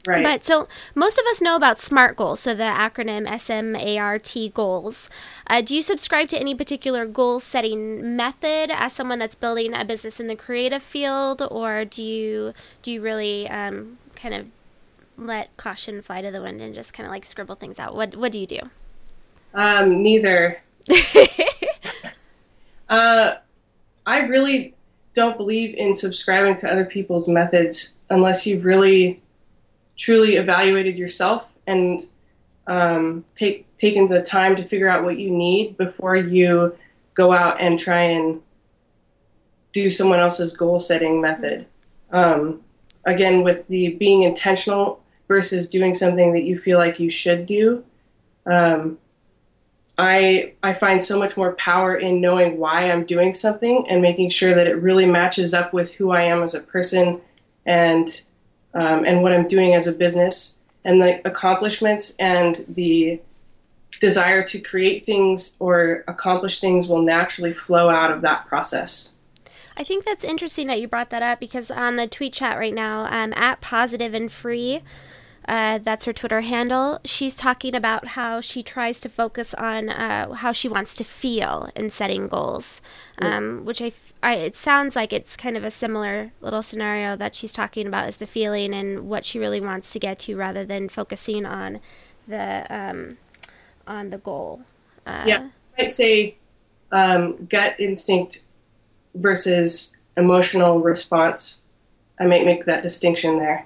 Right. 0.07 0.23
But 0.23 0.45
so 0.45 0.67
most 0.95 1.19
of 1.19 1.25
us 1.27 1.41
know 1.41 1.55
about 1.55 1.77
SMART 1.77 2.15
goals, 2.15 2.39
so 2.39 2.53
the 2.53 2.63
acronym 2.63 3.27
SMART 3.27 4.53
goals. 4.53 5.09
Uh, 5.47 5.61
do 5.61 5.75
you 5.75 5.81
subscribe 5.81 6.29
to 6.29 6.39
any 6.39 6.55
particular 6.55 7.05
goal 7.05 7.39
setting 7.39 8.15
method 8.15 8.71
as 8.71 8.93
someone 8.93 9.19
that's 9.19 9.35
building 9.35 9.73
a 9.73 9.83
business 9.83 10.19
in 10.19 10.27
the 10.27 10.35
creative 10.35 10.81
field, 10.81 11.41
or 11.51 11.83
do 11.85 12.01
you 12.01 12.53
do 12.81 12.91
you 12.91 13.01
really 13.01 13.49
um, 13.49 13.97
kind 14.15 14.33
of 14.33 14.47
let 15.17 15.55
caution 15.57 16.01
fly 16.01 16.21
to 16.21 16.31
the 16.31 16.41
wind 16.41 16.61
and 16.61 16.73
just 16.73 16.93
kind 16.93 17.05
of 17.05 17.11
like 17.11 17.25
scribble 17.25 17.55
things 17.55 17.77
out? 17.77 17.93
What 17.95 18.15
what 18.15 18.31
do 18.31 18.39
you 18.39 18.47
do? 18.47 18.59
Um, 19.53 20.01
neither. 20.01 20.61
uh, 22.89 23.35
I 24.05 24.19
really 24.21 24.75
don't 25.13 25.37
believe 25.37 25.75
in 25.75 25.93
subscribing 25.93 26.55
to 26.57 26.71
other 26.71 26.85
people's 26.85 27.27
methods 27.27 27.97
unless 28.09 28.45
you've 28.45 28.65
really, 28.65 29.21
truly 29.99 30.37
evaluated 30.37 30.97
yourself 30.97 31.45
and 31.67 32.07
um, 32.65 33.25
take 33.35 33.65
taken 33.77 34.07
the 34.07 34.21
time 34.21 34.55
to 34.55 34.65
figure 34.65 34.89
out 34.89 35.03
what 35.03 35.19
you 35.19 35.29
need 35.29 35.77
before 35.77 36.15
you 36.15 36.75
go 37.13 37.31
out 37.33 37.59
and 37.59 37.77
try 37.77 38.01
and 38.01 38.41
do 39.71 39.89
someone 39.89 40.19
else's 40.19 40.55
goal 40.55 40.79
setting 40.79 41.21
method. 41.21 41.65
Um, 42.11 42.61
again, 43.05 43.43
with 43.43 43.67
the 43.67 43.95
being 43.95 44.23
intentional 44.23 45.03
versus 45.27 45.69
doing 45.69 45.93
something 45.93 46.33
that 46.33 46.43
you 46.43 46.57
feel 46.57 46.79
like 46.79 46.99
you 46.99 47.09
should 47.09 47.45
do. 47.45 47.83
Um, 48.45 48.97
I 49.97 50.53
I 50.63 50.73
find 50.73 51.03
so 51.03 51.19
much 51.19 51.35
more 51.35 51.53
power 51.53 51.95
in 51.95 52.21
knowing 52.21 52.57
why 52.57 52.89
I'm 52.89 53.03
doing 53.03 53.33
something 53.33 53.85
and 53.89 54.01
making 54.01 54.29
sure 54.29 54.55
that 54.55 54.65
it 54.65 54.75
really 54.75 55.05
matches 55.05 55.53
up 55.53 55.73
with 55.73 55.93
who 55.93 56.11
I 56.11 56.23
am 56.23 56.41
as 56.41 56.55
a 56.55 56.61
person 56.61 57.19
and 57.65 58.07
um, 58.73 59.05
and 59.05 59.23
what 59.23 59.33
I'm 59.33 59.47
doing 59.47 59.73
as 59.73 59.87
a 59.87 59.93
business 59.93 60.59
and 60.85 61.01
the 61.01 61.25
accomplishments 61.27 62.15
and 62.17 62.65
the 62.67 63.19
desire 63.99 64.43
to 64.43 64.59
create 64.59 65.03
things 65.03 65.57
or 65.59 66.03
accomplish 66.07 66.59
things 66.59 66.87
will 66.87 67.01
naturally 67.01 67.53
flow 67.53 67.89
out 67.89 68.11
of 68.11 68.21
that 68.21 68.47
process. 68.47 69.15
I 69.75 69.83
think 69.83 70.03
that's 70.03 70.23
interesting 70.23 70.67
that 70.67 70.81
you 70.81 70.87
brought 70.87 71.09
that 71.09 71.23
up 71.23 71.39
because 71.39 71.71
on 71.71 71.95
the 71.95 72.07
tweet 72.07 72.33
chat 72.33 72.57
right 72.57 72.73
now, 72.73 73.05
um, 73.05 73.33
at 73.35 73.61
positive 73.61 74.13
and 74.13 74.31
free, 74.31 74.81
uh, 75.49 75.79
that's 75.79 76.05
her 76.05 76.13
Twitter 76.13 76.41
handle. 76.41 76.99
She's 77.03 77.35
talking 77.35 77.73
about 77.73 78.09
how 78.09 78.39
she 78.39 78.61
tries 78.61 78.99
to 78.99 79.09
focus 79.09 79.55
on 79.55 79.89
uh, 79.89 80.33
how 80.33 80.51
she 80.51 80.69
wants 80.69 80.93
to 80.97 81.03
feel 81.03 81.71
in 81.75 81.89
setting 81.89 82.27
goals, 82.27 82.81
um, 83.17 83.65
which 83.65 83.81
I—it 83.81 84.55
sounds 84.55 84.95
like 84.95 85.11
it's 85.11 85.35
kind 85.35 85.57
of 85.57 85.63
a 85.63 85.71
similar 85.71 86.33
little 86.39 86.61
scenario 86.61 87.15
that 87.15 87.33
she's 87.33 87.51
talking 87.51 87.87
about 87.87 88.07
is 88.07 88.17
the 88.17 88.27
feeling 88.27 88.75
and 88.75 89.09
what 89.09 89.25
she 89.25 89.39
really 89.39 89.59
wants 89.59 89.91
to 89.93 89.99
get 89.99 90.19
to 90.19 90.37
rather 90.37 90.63
than 90.63 90.87
focusing 90.87 91.47
on 91.47 91.79
the 92.27 92.67
um, 92.69 93.17
on 93.87 94.11
the 94.11 94.19
goal. 94.19 94.61
Uh, 95.07 95.23
Yeah, 95.25 95.49
I 95.77 95.81
might 95.81 95.89
say 95.89 96.35
um, 96.91 97.47
gut 97.47 97.75
instinct 97.79 98.43
versus 99.15 99.97
emotional 100.15 100.79
response. 100.79 101.61
I 102.19 102.27
might 102.27 102.45
make 102.45 102.65
that 102.65 102.83
distinction 102.83 103.39
there. 103.39 103.65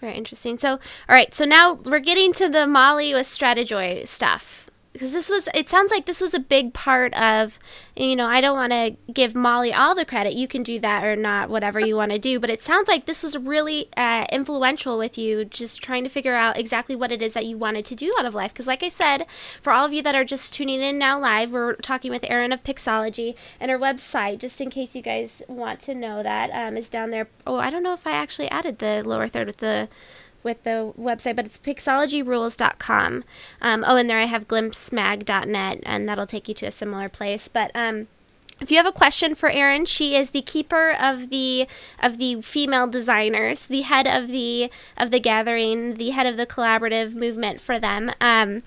Very 0.00 0.14
interesting. 0.14 0.58
So, 0.58 0.72
all 0.72 0.78
right. 1.08 1.34
So 1.34 1.44
now 1.44 1.74
we're 1.74 1.98
getting 1.98 2.32
to 2.34 2.48
the 2.48 2.66
Molly 2.66 3.12
with 3.14 3.26
Stratejoy 3.26 4.06
stuff 4.06 4.67
because 4.92 5.12
this 5.12 5.28
was. 5.28 5.48
It 5.54 5.68
sounds 5.68 5.90
like 5.90 6.06
this 6.06 6.20
was 6.20 6.34
a 6.34 6.38
big 6.38 6.74
part 6.74 7.14
of. 7.14 7.58
You 7.96 8.16
know, 8.16 8.26
I 8.26 8.40
don't 8.40 8.56
want 8.56 8.72
to 8.72 9.12
give 9.12 9.34
Molly 9.34 9.72
all 9.72 9.94
the 9.94 10.04
credit. 10.04 10.34
You 10.34 10.48
can 10.48 10.62
do 10.62 10.78
that 10.80 11.04
or 11.04 11.16
not, 11.16 11.50
whatever 11.50 11.80
you 11.80 11.96
want 11.96 12.12
to 12.12 12.18
do. 12.18 12.38
But 12.40 12.50
it 12.50 12.62
sounds 12.62 12.88
like 12.88 13.06
this 13.06 13.22
was 13.22 13.36
really 13.36 13.88
uh, 13.96 14.26
influential 14.30 14.98
with 14.98 15.18
you, 15.18 15.44
just 15.44 15.82
trying 15.82 16.04
to 16.04 16.10
figure 16.10 16.34
out 16.34 16.58
exactly 16.58 16.96
what 16.96 17.12
it 17.12 17.22
is 17.22 17.34
that 17.34 17.46
you 17.46 17.58
wanted 17.58 17.84
to 17.86 17.94
do 17.94 18.12
out 18.18 18.26
of 18.26 18.34
life. 18.34 18.52
Because, 18.52 18.66
like 18.66 18.82
I 18.82 18.88
said, 18.88 19.26
for 19.60 19.72
all 19.72 19.86
of 19.86 19.92
you 19.92 20.02
that 20.02 20.14
are 20.14 20.24
just 20.24 20.52
tuning 20.52 20.80
in 20.80 20.98
now 20.98 21.18
live, 21.18 21.50
we're 21.50 21.74
talking 21.76 22.10
with 22.10 22.24
Erin 22.28 22.52
of 22.52 22.64
Pixology, 22.64 23.34
and 23.60 23.70
her 23.70 23.78
website, 23.78 24.38
just 24.38 24.60
in 24.60 24.70
case 24.70 24.94
you 24.96 25.02
guys 25.02 25.42
want 25.48 25.80
to 25.80 25.94
know 25.94 26.22
that, 26.22 26.50
um, 26.50 26.76
is 26.76 26.88
down 26.88 27.10
there. 27.10 27.28
Oh, 27.46 27.56
I 27.56 27.70
don't 27.70 27.82
know 27.82 27.94
if 27.94 28.06
I 28.06 28.12
actually 28.12 28.50
added 28.50 28.78
the 28.78 29.02
lower 29.04 29.28
third 29.28 29.46
with 29.46 29.58
the 29.58 29.88
with 30.42 30.62
the 30.64 30.92
website, 30.98 31.36
but 31.36 31.46
it's 31.46 31.58
pixologyrules.com. 31.58 33.24
Um, 33.60 33.84
oh, 33.86 33.96
and 33.96 34.08
there 34.08 34.18
I 34.18 34.24
have 34.24 34.48
glimpsemag.net, 34.48 35.80
and 35.82 36.08
that'll 36.08 36.26
take 36.26 36.48
you 36.48 36.54
to 36.54 36.66
a 36.66 36.70
similar 36.70 37.08
place. 37.08 37.48
But 37.48 37.70
um, 37.74 38.08
if 38.60 38.70
you 38.70 38.76
have 38.76 38.86
a 38.86 38.92
question 38.92 39.34
for 39.34 39.48
Erin, 39.48 39.84
she 39.84 40.16
is 40.16 40.30
the 40.30 40.42
keeper 40.42 40.94
of 41.00 41.30
the 41.30 41.68
of 42.02 42.18
the 42.18 42.42
female 42.42 42.88
designers, 42.88 43.66
the 43.66 43.82
head 43.82 44.06
of 44.06 44.28
the 44.28 44.70
of 44.96 45.10
the 45.10 45.20
gathering, 45.20 45.94
the 45.94 46.10
head 46.10 46.26
of 46.26 46.36
the 46.36 46.46
collaborative 46.46 47.14
movement 47.14 47.60
for 47.60 47.78
them. 47.78 48.10
Um, 48.20 48.62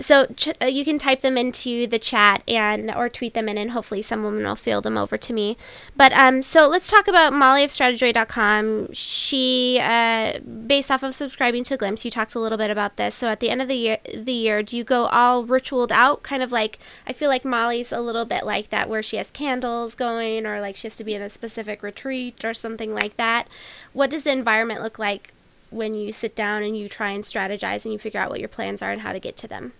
so 0.00 0.26
ch- 0.36 0.48
uh, 0.62 0.66
you 0.66 0.84
can 0.84 0.98
type 0.98 1.20
them 1.20 1.36
into 1.36 1.86
the 1.86 1.98
chat 1.98 2.42
and 2.48 2.90
or 2.90 3.08
tweet 3.08 3.34
them 3.34 3.48
in, 3.48 3.58
and 3.58 3.72
hopefully 3.72 4.00
someone 4.00 4.42
will 4.42 4.56
field 4.56 4.84
them 4.84 4.96
over 4.96 5.18
to 5.18 5.32
me. 5.32 5.58
But 5.94 6.12
um, 6.12 6.42
so 6.42 6.66
let's 6.66 6.90
talk 6.90 7.06
about 7.06 7.32
Molly 7.34 7.64
of 7.64 7.70
Stratejoy.com. 7.70 8.92
She, 8.94 9.78
uh, 9.82 10.38
based 10.40 10.90
off 10.90 11.02
of 11.02 11.14
subscribing 11.14 11.64
to 11.64 11.76
Glimpse, 11.76 12.04
you 12.04 12.10
talked 12.10 12.34
a 12.34 12.40
little 12.40 12.58
bit 12.58 12.70
about 12.70 12.96
this. 12.96 13.14
So 13.14 13.28
at 13.28 13.40
the 13.40 13.50
end 13.50 13.60
of 13.60 13.68
the 13.68 13.76
year, 13.76 13.98
the 14.14 14.32
year, 14.32 14.62
do 14.62 14.76
you 14.76 14.84
go 14.84 15.06
all 15.06 15.44
ritualed 15.44 15.92
out, 15.92 16.22
kind 16.22 16.42
of 16.42 16.50
like 16.50 16.78
I 17.06 17.12
feel 17.12 17.28
like 17.28 17.44
Molly's 17.44 17.92
a 17.92 18.00
little 18.00 18.24
bit 18.24 18.46
like 18.46 18.70
that, 18.70 18.88
where 18.88 19.02
she 19.02 19.18
has 19.18 19.30
candles 19.34 19.94
going 19.94 20.46
or 20.46 20.60
like 20.60 20.76
she 20.76 20.86
has 20.86 20.96
to 20.96 21.04
be 21.04 21.14
in 21.14 21.22
a 21.22 21.28
specific 21.28 21.82
retreat 21.82 22.44
or 22.44 22.54
something 22.54 22.94
like 22.94 23.16
that. 23.16 23.48
What 23.92 24.10
does 24.10 24.22
the 24.24 24.32
environment 24.32 24.82
look 24.82 24.98
like 24.98 25.32
when 25.70 25.92
you 25.94 26.12
sit 26.12 26.34
down 26.34 26.62
and 26.62 26.76
you 26.76 26.88
try 26.88 27.10
and 27.10 27.24
strategize 27.24 27.84
and 27.84 27.92
you 27.92 27.98
figure 27.98 28.20
out 28.20 28.30
what 28.30 28.40
your 28.40 28.48
plans 28.48 28.80
are 28.80 28.92
and 28.92 29.02
how 29.02 29.12
to 29.12 29.18
get 29.18 29.36
to 29.38 29.48
them? 29.48 29.72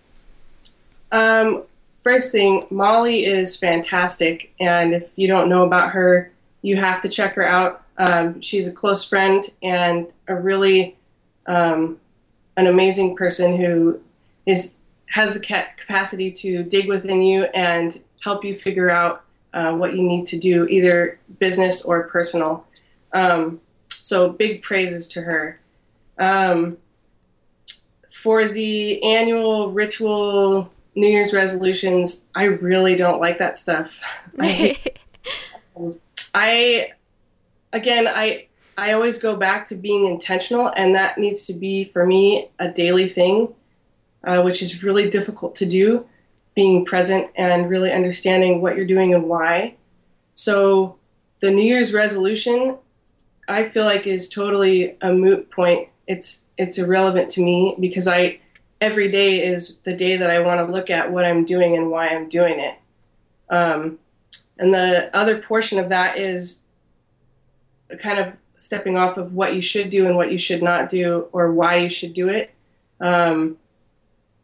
Um, 1.11 1.63
first 2.03 2.31
thing, 2.31 2.65
Molly 2.69 3.25
is 3.25 3.55
fantastic, 3.55 4.53
and 4.59 4.93
if 4.93 5.09
you 5.15 5.27
don't 5.27 5.49
know 5.49 5.63
about 5.63 5.91
her, 5.91 6.31
you 6.61 6.75
have 6.75 7.01
to 7.03 7.09
check 7.09 7.35
her 7.35 7.47
out. 7.47 7.83
Um, 7.97 8.41
she's 8.41 8.67
a 8.67 8.71
close 8.71 9.05
friend 9.05 9.43
and 9.63 10.11
a 10.27 10.35
really 10.35 10.97
um, 11.47 11.99
an 12.57 12.67
amazing 12.67 13.15
person 13.15 13.55
who 13.55 14.01
is 14.45 14.75
has 15.07 15.33
the 15.33 15.39
capacity 15.39 16.29
to 16.29 16.63
dig 16.63 16.87
within 16.87 17.21
you 17.21 17.43
and 17.53 18.01
help 18.21 18.43
you 18.43 18.57
figure 18.57 18.89
out 18.89 19.24
uh, 19.55 19.73
what 19.73 19.95
you 19.95 20.03
need 20.03 20.27
to 20.27 20.37
do, 20.37 20.65
either 20.67 21.17
business 21.39 21.83
or 21.83 22.03
personal. 22.09 22.67
Um, 23.13 23.61
so 23.89 24.29
big 24.29 24.61
praises 24.61 25.07
to 25.09 25.21
her. 25.21 25.59
Um, 26.19 26.77
for 28.11 28.47
the 28.47 29.01
annual 29.01 29.71
ritual 29.71 30.71
New 30.93 31.07
Year's 31.07 31.33
resolutions, 31.33 32.25
I 32.35 32.43
really 32.43 32.95
don't 32.95 33.19
like 33.19 33.39
that 33.39 33.57
stuff. 33.57 33.99
I, 34.39 34.77
I, 36.33 36.91
again, 37.71 38.07
I 38.07 38.47
I 38.77 38.91
always 38.91 39.21
go 39.21 39.37
back 39.37 39.67
to 39.67 39.75
being 39.75 40.05
intentional, 40.05 40.67
and 40.75 40.95
that 40.95 41.17
needs 41.17 41.45
to 41.47 41.53
be 41.53 41.85
for 41.85 42.05
me 42.05 42.49
a 42.59 42.67
daily 42.67 43.07
thing, 43.07 43.53
uh, 44.25 44.41
which 44.41 44.61
is 44.61 44.83
really 44.83 45.09
difficult 45.09 45.55
to 45.55 45.65
do 45.65 46.05
being 46.55 46.85
present 46.85 47.29
and 47.35 47.69
really 47.69 47.91
understanding 47.91 48.61
what 48.61 48.75
you're 48.75 48.85
doing 48.85 49.13
and 49.13 49.25
why. 49.25 49.75
So 50.33 50.97
the 51.41 51.51
New 51.51 51.63
Year's 51.63 51.93
resolution, 51.93 52.77
I 53.47 53.69
feel 53.69 53.85
like 53.85 54.07
is 54.07 54.29
totally 54.29 54.97
a 55.01 55.13
moot 55.13 55.51
point. 55.51 55.89
It's 56.07 56.45
it's 56.57 56.77
irrelevant 56.77 57.29
to 57.31 57.43
me 57.43 57.75
because 57.79 58.07
I 58.07 58.39
every 58.81 59.11
day 59.11 59.45
is 59.45 59.79
the 59.79 59.93
day 59.93 60.17
that 60.17 60.29
I 60.29 60.39
want 60.39 60.65
to 60.65 60.71
look 60.71 60.89
at 60.89 61.11
what 61.11 61.25
I'm 61.25 61.45
doing 61.45 61.75
and 61.75 61.91
why 61.91 62.09
I'm 62.09 62.29
doing 62.29 62.59
it. 62.59 62.75
Um, 63.49 63.99
and 64.57 64.73
the 64.73 65.15
other 65.15 65.39
portion 65.39 65.79
of 65.79 65.89
that 65.89 66.17
is 66.17 66.63
kind 67.99 68.19
of 68.19 68.33
stepping 68.55 68.97
off 68.97 69.17
of 69.17 69.33
what 69.33 69.53
you 69.53 69.61
should 69.61 69.89
do 69.89 70.07
and 70.07 70.15
what 70.15 70.31
you 70.31 70.37
should 70.37 70.63
not 70.63 70.89
do 70.89 71.27
or 71.31 71.51
why 71.51 71.75
you 71.75 71.89
should 71.89 72.13
do 72.13 72.29
it. 72.29 72.53
Um, 72.99 73.57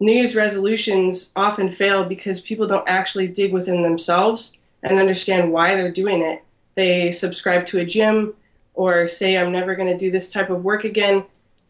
New 0.01 0.13
Year's 0.13 0.35
resolutions 0.35 1.31
often 1.35 1.71
fail 1.71 2.03
because 2.03 2.41
people 2.41 2.65
don't 2.65 2.89
actually 2.89 3.27
dig 3.27 3.53
within 3.53 3.83
themselves 3.83 4.59
and 4.81 4.99
understand 4.99 5.53
why 5.53 5.75
they're 5.75 5.91
doing 5.91 6.23
it. 6.23 6.43
They 6.73 7.11
subscribe 7.11 7.67
to 7.67 7.77
a 7.77 7.85
gym 7.85 8.33
or 8.73 9.05
say, 9.05 9.37
I'm 9.37 9.51
never 9.51 9.75
going 9.75 9.91
to 9.91 9.97
do 9.97 10.09
this 10.09 10.33
type 10.33 10.49
of 10.49 10.63
work 10.63 10.85
again, 10.85 11.23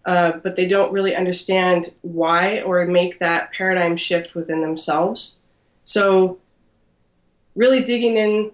uh, 0.06 0.32
but 0.44 0.56
they 0.56 0.66
don't 0.66 0.94
really 0.94 1.14
understand 1.14 1.94
why 2.04 2.62
or 2.62 2.86
make 2.86 3.20
that 3.20 3.52
paradigm 3.52 3.98
shift 3.98 4.34
within 4.34 4.62
themselves. 4.62 5.42
So, 5.84 6.40
really 7.54 7.84
digging 7.84 8.16
in 8.16 8.52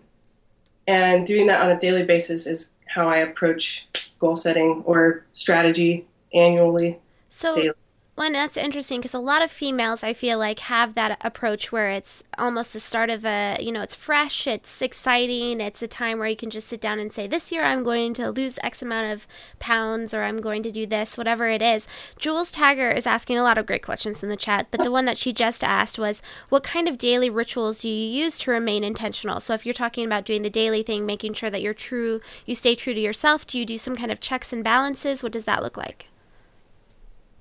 and 0.87 1.23
doing 1.23 1.45
that 1.47 1.61
on 1.61 1.69
a 1.69 1.79
daily 1.79 2.03
basis 2.03 2.47
is 2.47 2.71
how 2.87 3.07
I 3.07 3.17
approach 3.17 3.87
goal 4.17 4.37
setting 4.37 4.81
or 4.87 5.27
strategy 5.33 6.07
annually. 6.33 6.99
So, 7.29 7.53
daily. 7.53 7.73
Well, 8.17 8.31
that's 8.31 8.57
interesting 8.57 8.99
because 8.99 9.13
a 9.13 9.19
lot 9.19 9.43
of 9.43 9.51
females, 9.51 10.03
I 10.03 10.11
feel 10.11 10.39
like, 10.39 10.61
have 10.61 10.95
that 10.95 11.23
approach 11.23 11.71
where 11.71 11.91
it's 11.91 12.23
almost 12.35 12.73
the 12.73 12.79
start 12.79 13.11
of 13.11 13.23
a, 13.23 13.57
you 13.59 13.71
know, 13.71 13.83
it's 13.83 13.93
fresh, 13.93 14.47
it's 14.47 14.81
exciting, 14.81 15.61
it's 15.61 15.83
a 15.83 15.87
time 15.87 16.17
where 16.17 16.27
you 16.27 16.35
can 16.35 16.49
just 16.49 16.67
sit 16.67 16.81
down 16.81 16.97
and 16.97 17.11
say, 17.11 17.27
this 17.27 17.51
year 17.51 17.61
I'm 17.61 17.83
going 17.83 18.15
to 18.15 18.31
lose 18.31 18.57
X 18.63 18.81
amount 18.81 19.13
of 19.13 19.27
pounds 19.59 20.15
or 20.15 20.23
I'm 20.23 20.41
going 20.41 20.63
to 20.63 20.71
do 20.71 20.87
this, 20.87 21.15
whatever 21.15 21.47
it 21.47 21.61
is. 21.61 21.87
Jules 22.17 22.49
Taggart 22.49 22.97
is 22.97 23.05
asking 23.05 23.37
a 23.37 23.43
lot 23.43 23.59
of 23.59 23.67
great 23.67 23.83
questions 23.83 24.23
in 24.23 24.29
the 24.29 24.35
chat, 24.35 24.65
but 24.71 24.81
the 24.81 24.89
one 24.89 25.05
that 25.05 25.19
she 25.19 25.31
just 25.31 25.63
asked 25.63 25.99
was, 25.99 26.23
what 26.49 26.63
kind 26.63 26.87
of 26.87 26.97
daily 26.97 27.29
rituals 27.29 27.83
do 27.83 27.87
you 27.87 28.23
use 28.23 28.39
to 28.39 28.49
remain 28.49 28.83
intentional? 28.83 29.39
So 29.39 29.53
if 29.53 29.63
you're 29.63 29.73
talking 29.73 30.07
about 30.07 30.25
doing 30.25 30.41
the 30.41 30.49
daily 30.49 30.81
thing, 30.81 31.05
making 31.05 31.33
sure 31.33 31.51
that 31.51 31.61
you're 31.61 31.75
true, 31.75 32.19
you 32.47 32.55
stay 32.55 32.73
true 32.73 32.95
to 32.95 32.99
yourself, 32.99 33.45
do 33.45 33.59
you 33.59 33.65
do 33.65 33.77
some 33.77 33.95
kind 33.95 34.11
of 34.11 34.19
checks 34.19 34.51
and 34.51 34.63
balances? 34.63 35.21
What 35.21 35.33
does 35.33 35.45
that 35.45 35.61
look 35.61 35.77
like? 35.77 36.07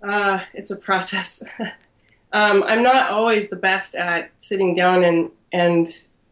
Uh, 0.07 0.40
it's 0.55 0.71
a 0.71 0.77
process. 0.77 1.42
um, 2.33 2.62
I'm 2.62 2.83
not 2.83 3.11
always 3.11 3.49
the 3.49 3.57
best 3.57 3.97
at 3.97 4.31
sitting 4.38 4.75
down 4.75 5.03
and 5.03 5.31
and 5.53 5.88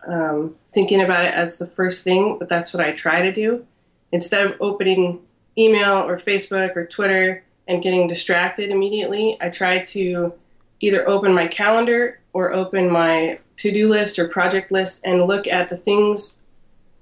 um, 0.07 0.55
thinking 0.69 1.03
about 1.03 1.25
it 1.25 1.35
as 1.35 1.59
the 1.59 1.67
first 1.67 2.05
thing, 2.05 2.39
but 2.39 2.49
that's 2.49 2.75
what 2.75 2.85
I 2.85 2.93
try 2.93 3.23
to 3.23 3.33
do. 3.33 3.67
Instead 4.13 4.47
of 4.47 4.57
opening 4.61 5.21
email 5.57 5.95
or 5.95 6.19
Facebook 6.19 6.77
or 6.77 6.87
Twitter 6.87 7.43
and 7.67 7.83
getting 7.83 8.07
distracted 8.07 8.71
immediately, 8.71 9.39
I 9.41 9.49
try 9.49 9.79
to 9.79 10.35
either 10.81 11.09
open 11.09 11.33
my 11.33 11.47
calendar 11.47 12.21
or 12.33 12.53
open 12.53 12.91
my 12.91 13.39
to-do 13.57 13.89
list 13.89 14.19
or 14.19 14.29
project 14.29 14.71
list 14.71 15.03
and 15.05 15.25
look 15.25 15.47
at 15.47 15.71
the 15.71 15.77
things 15.77 16.43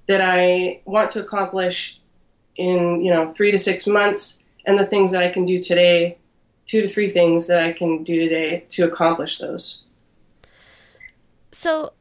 that 0.06 0.20
I 0.20 0.80
want 0.84 1.10
to 1.10 1.20
accomplish 1.20 1.98
in 2.56 3.02
you 3.02 3.10
know 3.10 3.32
three 3.32 3.50
to 3.50 3.58
six 3.58 3.86
months 3.86 4.44
and 4.64 4.78
the 4.78 4.84
things 4.84 5.10
that 5.10 5.22
I 5.22 5.28
can 5.30 5.44
do 5.44 5.60
today 5.60 6.18
two 6.66 6.82
to 6.82 6.88
three 6.88 7.08
things 7.08 7.46
that 7.46 7.62
I 7.62 7.72
can 7.72 8.02
do 8.02 8.20
today 8.20 8.64
to 8.70 8.84
accomplish 8.84 9.38
those. 9.38 9.84
So, 11.52 11.92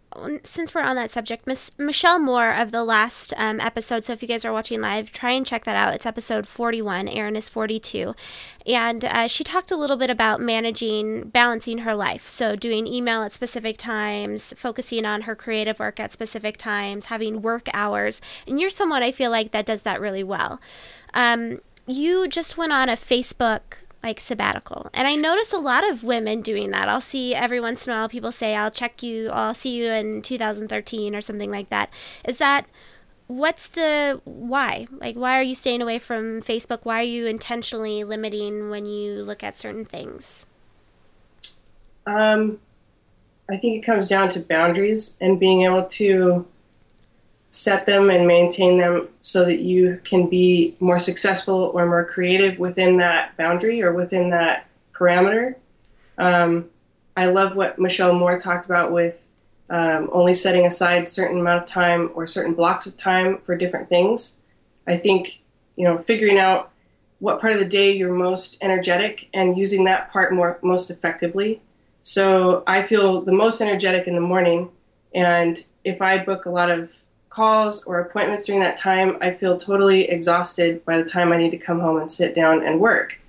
since 0.43 0.75
we're 0.75 0.81
on 0.81 0.95
that 0.97 1.09
subject, 1.09 1.47
Miss 1.47 1.71
Michelle 1.77 2.19
Moore 2.19 2.51
of 2.51 2.71
the 2.71 2.83
last 2.83 3.33
um, 3.37 3.59
episode. 3.61 4.03
So 4.03 4.13
if 4.13 4.21
you 4.21 4.27
guys 4.27 4.43
are 4.43 4.51
watching 4.51 4.81
live, 4.81 5.11
try 5.11 5.31
and 5.31 5.45
check 5.45 5.63
that 5.63 5.75
out. 5.75 5.93
It's 5.93 6.05
episode 6.05 6.47
41. 6.47 7.07
Erin 7.07 7.35
is 7.35 7.47
42, 7.47 8.13
and 8.67 9.05
uh, 9.05 9.27
she 9.27 9.43
talked 9.43 9.71
a 9.71 9.77
little 9.77 9.95
bit 9.95 10.09
about 10.09 10.41
managing, 10.41 11.29
balancing 11.29 11.79
her 11.79 11.95
life. 11.95 12.27
So 12.27 12.55
doing 12.55 12.87
email 12.87 13.23
at 13.23 13.31
specific 13.31 13.77
times, 13.77 14.53
focusing 14.57 15.05
on 15.05 15.21
her 15.21 15.35
creative 15.35 15.79
work 15.79 15.99
at 15.99 16.11
specific 16.11 16.57
times, 16.57 17.05
having 17.05 17.41
work 17.41 17.67
hours. 17.73 18.21
And 18.45 18.59
you're 18.59 18.69
someone 18.69 19.03
I 19.03 19.11
feel 19.11 19.31
like 19.31 19.51
that 19.51 19.65
does 19.65 19.83
that 19.83 20.01
really 20.01 20.23
well. 20.23 20.59
Um, 21.13 21.59
you 21.87 22.27
just 22.27 22.57
went 22.57 22.73
on 22.73 22.89
a 22.89 22.93
Facebook 22.93 23.83
like 24.03 24.19
sabbatical. 24.19 24.89
And 24.93 25.07
I 25.07 25.15
notice 25.15 25.53
a 25.53 25.59
lot 25.59 25.87
of 25.89 26.03
women 26.03 26.41
doing 26.41 26.71
that. 26.71 26.89
I'll 26.89 27.01
see 27.01 27.35
every 27.35 27.59
once 27.59 27.85
in 27.85 27.93
a 27.93 27.97
while 27.97 28.09
people 28.09 28.31
say, 28.31 28.55
I'll 28.55 28.71
check 28.71 29.03
you, 29.03 29.29
I'll 29.29 29.53
see 29.53 29.75
you 29.75 29.91
in 29.91 30.21
2013 30.21 31.15
or 31.15 31.21
something 31.21 31.51
like 31.51 31.69
that. 31.69 31.91
Is 32.25 32.37
that 32.37 32.67
what's 33.27 33.67
the 33.67 34.21
why? 34.25 34.87
Like, 34.91 35.15
why 35.15 35.37
are 35.37 35.43
you 35.43 35.55
staying 35.55 35.81
away 35.81 35.99
from 35.99 36.41
Facebook? 36.41 36.79
Why 36.83 36.99
are 36.99 37.03
you 37.03 37.27
intentionally 37.27 38.03
limiting 38.03 38.69
when 38.69 38.85
you 38.85 39.23
look 39.23 39.43
at 39.43 39.57
certain 39.57 39.85
things? 39.85 40.45
Um, 42.05 42.59
I 43.49 43.57
think 43.57 43.81
it 43.81 43.85
comes 43.85 44.09
down 44.09 44.29
to 44.29 44.39
boundaries 44.39 45.17
and 45.21 45.39
being 45.39 45.63
able 45.63 45.83
to 45.83 46.45
set 47.51 47.85
them 47.85 48.09
and 48.09 48.25
maintain 48.25 48.77
them 48.77 49.09
so 49.21 49.43
that 49.43 49.59
you 49.59 49.99
can 50.05 50.27
be 50.27 50.75
more 50.79 50.97
successful 50.97 51.69
or 51.73 51.85
more 51.85 52.05
creative 52.05 52.57
within 52.57 52.93
that 52.93 53.35
boundary 53.35 53.83
or 53.83 53.91
within 53.91 54.29
that 54.29 54.65
parameter. 54.93 55.55
Um, 56.17 56.69
I 57.17 57.25
love 57.25 57.57
what 57.57 57.77
Michelle 57.77 58.13
Moore 58.13 58.39
talked 58.39 58.65
about 58.65 58.93
with 58.93 59.27
um, 59.69 60.09
only 60.13 60.33
setting 60.33 60.65
aside 60.65 61.09
certain 61.09 61.39
amount 61.39 61.61
of 61.61 61.67
time 61.67 62.09
or 62.13 62.25
certain 62.25 62.53
blocks 62.53 62.85
of 62.85 62.95
time 62.95 63.37
for 63.37 63.55
different 63.57 63.89
things. 63.89 64.39
I 64.87 64.95
think 64.95 65.41
you 65.75 65.83
know 65.83 65.97
figuring 65.97 66.39
out 66.39 66.71
what 67.19 67.41
part 67.41 67.53
of 67.53 67.59
the 67.59 67.65
day 67.65 67.91
you're 67.91 68.13
most 68.13 68.57
energetic 68.61 69.29
and 69.33 69.57
using 69.57 69.83
that 69.83 70.09
part 70.09 70.33
more 70.33 70.57
most 70.61 70.89
effectively. 70.89 71.61
So 72.01 72.63
I 72.65 72.83
feel 72.83 73.21
the 73.21 73.33
most 73.33 73.61
energetic 73.61 74.07
in 74.07 74.15
the 74.15 74.21
morning, 74.21 74.69
and 75.13 75.61
if 75.83 76.01
I 76.01 76.17
book 76.17 76.45
a 76.45 76.49
lot 76.49 76.71
of 76.71 76.97
calls 77.31 77.85
or 77.85 77.99
appointments 77.99 78.45
during 78.45 78.61
that 78.61 78.77
time, 78.77 79.17
I 79.21 79.31
feel 79.31 79.57
totally 79.57 80.03
exhausted 80.09 80.85
by 80.85 80.97
the 80.97 81.03
time 81.03 81.31
I 81.31 81.37
need 81.37 81.51
to 81.51 81.57
come 81.57 81.79
home 81.79 81.97
and 81.97 82.11
sit 82.11 82.35
down 82.35 82.63
and 82.63 82.79
work. 82.79 83.19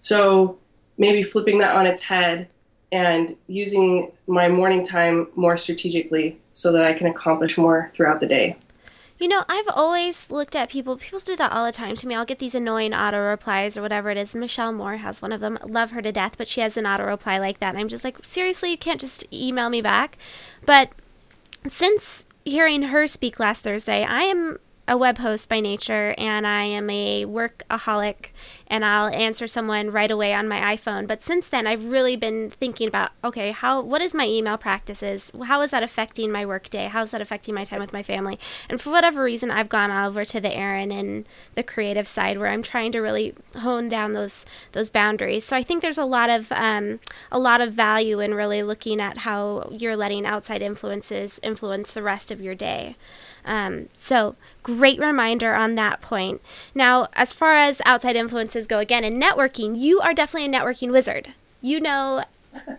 So 0.00 0.56
maybe 0.96 1.22
flipping 1.22 1.58
that 1.58 1.74
on 1.76 1.86
its 1.86 2.02
head 2.02 2.48
and 2.90 3.36
using 3.48 4.10
my 4.26 4.48
morning 4.48 4.82
time 4.82 5.26
more 5.34 5.56
strategically 5.56 6.38
so 6.54 6.72
that 6.72 6.84
I 6.84 6.94
can 6.94 7.08
accomplish 7.08 7.58
more 7.58 7.90
throughout 7.92 8.20
the 8.20 8.26
day. 8.26 8.56
You 9.18 9.26
know, 9.26 9.44
I've 9.48 9.68
always 9.74 10.30
looked 10.30 10.54
at 10.54 10.70
people, 10.70 10.96
people 10.96 11.18
do 11.18 11.34
that 11.34 11.50
all 11.50 11.66
the 11.66 11.72
time 11.72 11.96
to 11.96 12.06
me. 12.06 12.14
I'll 12.14 12.24
get 12.24 12.38
these 12.38 12.54
annoying 12.54 12.94
auto 12.94 13.20
replies 13.20 13.76
or 13.76 13.82
whatever 13.82 14.10
it 14.10 14.16
is. 14.16 14.32
Michelle 14.36 14.72
Moore 14.72 14.98
has 14.98 15.20
one 15.20 15.32
of 15.32 15.40
them. 15.40 15.58
Love 15.66 15.90
her 15.90 16.00
to 16.00 16.12
death, 16.12 16.38
but 16.38 16.46
she 16.46 16.60
has 16.60 16.76
an 16.76 16.86
auto 16.86 17.04
reply 17.04 17.38
like 17.38 17.58
that. 17.58 17.70
And 17.70 17.78
I'm 17.78 17.88
just 17.88 18.04
like, 18.04 18.24
seriously, 18.24 18.70
you 18.70 18.78
can't 18.78 19.00
just 19.00 19.26
email 19.32 19.68
me 19.70 19.82
back. 19.82 20.16
But 20.64 20.92
since 21.66 22.24
hearing 22.48 22.82
her 22.82 23.06
speak 23.06 23.38
last 23.38 23.64
Thursday, 23.64 24.04
I 24.04 24.22
am 24.22 24.58
a 24.88 24.96
web 24.96 25.18
host 25.18 25.50
by 25.50 25.60
nature 25.60 26.14
and 26.16 26.46
I 26.46 26.64
am 26.64 26.88
a 26.88 27.26
workaholic 27.26 28.30
and 28.66 28.84
I'll 28.84 29.08
answer 29.08 29.46
someone 29.46 29.90
right 29.90 30.10
away 30.10 30.32
on 30.32 30.48
my 30.48 30.74
iPhone. 30.74 31.06
But 31.06 31.22
since 31.22 31.48
then, 31.48 31.66
I've 31.66 31.86
really 31.86 32.16
been 32.16 32.50
thinking 32.50 32.88
about 32.88 33.10
okay, 33.22 33.50
how 33.50 33.82
what 33.82 34.00
is 34.00 34.14
my 34.14 34.26
email 34.26 34.56
practices? 34.56 35.30
How 35.44 35.60
is 35.60 35.70
that 35.72 35.82
affecting 35.82 36.32
my 36.32 36.46
workday? 36.46 36.86
How 36.86 37.02
is 37.02 37.10
that 37.10 37.20
affecting 37.20 37.54
my 37.54 37.64
time 37.64 37.80
with 37.80 37.92
my 37.92 38.02
family? 38.02 38.38
And 38.68 38.80
for 38.80 38.90
whatever 38.90 39.22
reason, 39.22 39.50
I've 39.50 39.68
gone 39.68 39.90
over 39.90 40.24
to 40.24 40.40
the 40.40 40.54
Erin 40.54 40.90
and 40.90 41.26
the 41.54 41.62
creative 41.62 42.08
side 42.08 42.38
where 42.38 42.48
I'm 42.48 42.62
trying 42.62 42.92
to 42.92 43.00
really 43.00 43.34
hone 43.56 43.90
down 43.90 44.14
those 44.14 44.46
those 44.72 44.88
boundaries. 44.88 45.44
So 45.44 45.54
I 45.54 45.62
think 45.62 45.82
there's 45.82 45.98
a 45.98 46.04
lot 46.06 46.30
of 46.30 46.50
um, 46.52 47.00
a 47.30 47.38
lot 47.38 47.60
of 47.60 47.74
value 47.74 48.20
in 48.20 48.32
really 48.34 48.62
looking 48.62 49.02
at 49.02 49.18
how 49.18 49.68
you're 49.70 49.96
letting 49.96 50.24
outside 50.24 50.62
influences 50.62 51.38
influence 51.42 51.92
the 51.92 52.02
rest 52.02 52.30
of 52.30 52.40
your 52.40 52.54
day. 52.54 52.96
Um, 53.48 53.88
so, 53.98 54.36
great 54.62 55.00
reminder 55.00 55.54
on 55.54 55.74
that 55.74 56.00
point. 56.00 56.40
Now, 56.74 57.08
as 57.14 57.32
far 57.32 57.54
as 57.54 57.82
outside 57.84 58.14
influences 58.14 58.66
go, 58.66 58.78
again, 58.78 59.04
in 59.04 59.18
networking, 59.18 59.78
you 59.78 60.00
are 60.00 60.14
definitely 60.14 60.48
a 60.54 60.56
networking 60.56 60.92
wizard. 60.92 61.32
You 61.60 61.80
know 61.80 62.22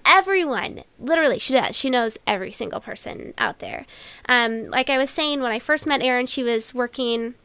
everyone 0.05 0.81
literally 0.99 1.39
she 1.39 1.53
does 1.53 1.75
she 1.75 1.89
knows 1.89 2.17
every 2.25 2.51
single 2.51 2.79
person 2.79 3.33
out 3.37 3.59
there 3.59 3.85
um, 4.27 4.65
like 4.65 4.89
i 4.89 4.97
was 4.97 5.09
saying 5.09 5.39
when 5.41 5.51
i 5.51 5.59
first 5.59 5.87
met 5.87 6.01
erin 6.01 6.25
she 6.25 6.43
was 6.43 6.73
working 6.73 7.35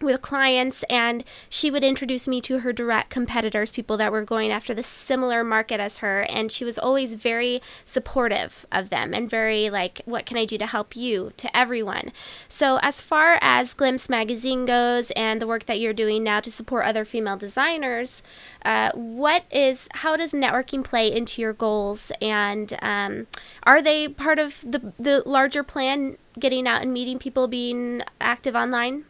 with 0.00 0.22
clients 0.22 0.82
and 0.84 1.24
she 1.48 1.70
would 1.70 1.84
introduce 1.84 2.28
me 2.28 2.40
to 2.40 2.60
her 2.60 2.72
direct 2.72 3.10
competitors 3.10 3.72
people 3.72 3.96
that 3.96 4.12
were 4.12 4.24
going 4.24 4.50
after 4.50 4.74
the 4.74 4.82
similar 4.82 5.42
market 5.42 5.80
as 5.80 5.98
her 5.98 6.22
and 6.28 6.52
she 6.52 6.64
was 6.64 6.78
always 6.78 7.14
very 7.14 7.60
supportive 7.84 8.66
of 8.70 8.88
them 8.90 9.14
and 9.14 9.30
very 9.30 9.70
like 9.70 10.02
what 10.04 10.26
can 10.26 10.36
i 10.36 10.44
do 10.44 10.58
to 10.58 10.66
help 10.66 10.96
you? 10.96 11.32
to 11.36 11.56
everyone. 11.56 12.12
So 12.48 12.78
as 12.82 13.00
far 13.00 13.38
as 13.40 13.74
glimpse 13.74 14.08
magazine 14.08 14.66
goes 14.66 15.10
and 15.12 15.40
the 15.40 15.46
work 15.46 15.66
that 15.66 15.80
you're 15.80 15.92
doing 15.92 16.22
now 16.22 16.40
to 16.40 16.50
support 16.50 16.86
other 16.86 17.04
female 17.04 17.36
designers 17.36 18.22
uh, 18.66 18.90
what 18.94 19.44
is 19.50 19.88
how 19.94 20.16
does 20.16 20.32
networking 20.32 20.82
play 20.82 21.10
into 21.10 21.40
your 21.40 21.52
goals? 21.52 22.10
And 22.20 22.76
um, 22.82 23.28
are 23.62 23.80
they 23.80 24.08
part 24.08 24.40
of 24.40 24.60
the, 24.62 24.92
the 24.98 25.22
larger 25.24 25.62
plan 25.62 26.18
getting 26.38 26.66
out 26.66 26.82
and 26.82 26.92
meeting 26.92 27.18
people 27.18 27.46
being 27.46 28.02
active 28.20 28.56
online 28.56 29.04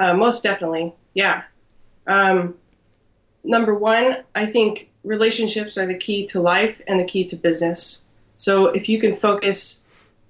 uh, 0.00 0.14
most 0.14 0.42
definitely, 0.42 0.94
yeah. 1.14 1.42
Um, 2.06 2.54
number 3.44 3.74
one, 3.74 4.24
I 4.34 4.46
think 4.46 4.90
relationships 5.04 5.78
are 5.78 5.86
the 5.86 5.94
key 5.94 6.26
to 6.28 6.40
life 6.40 6.80
and 6.88 6.98
the 6.98 7.04
key 7.04 7.24
to 7.26 7.36
business. 7.36 8.06
So 8.36 8.66
if 8.66 8.88
you 8.88 8.98
can 8.98 9.14
focus 9.14 9.84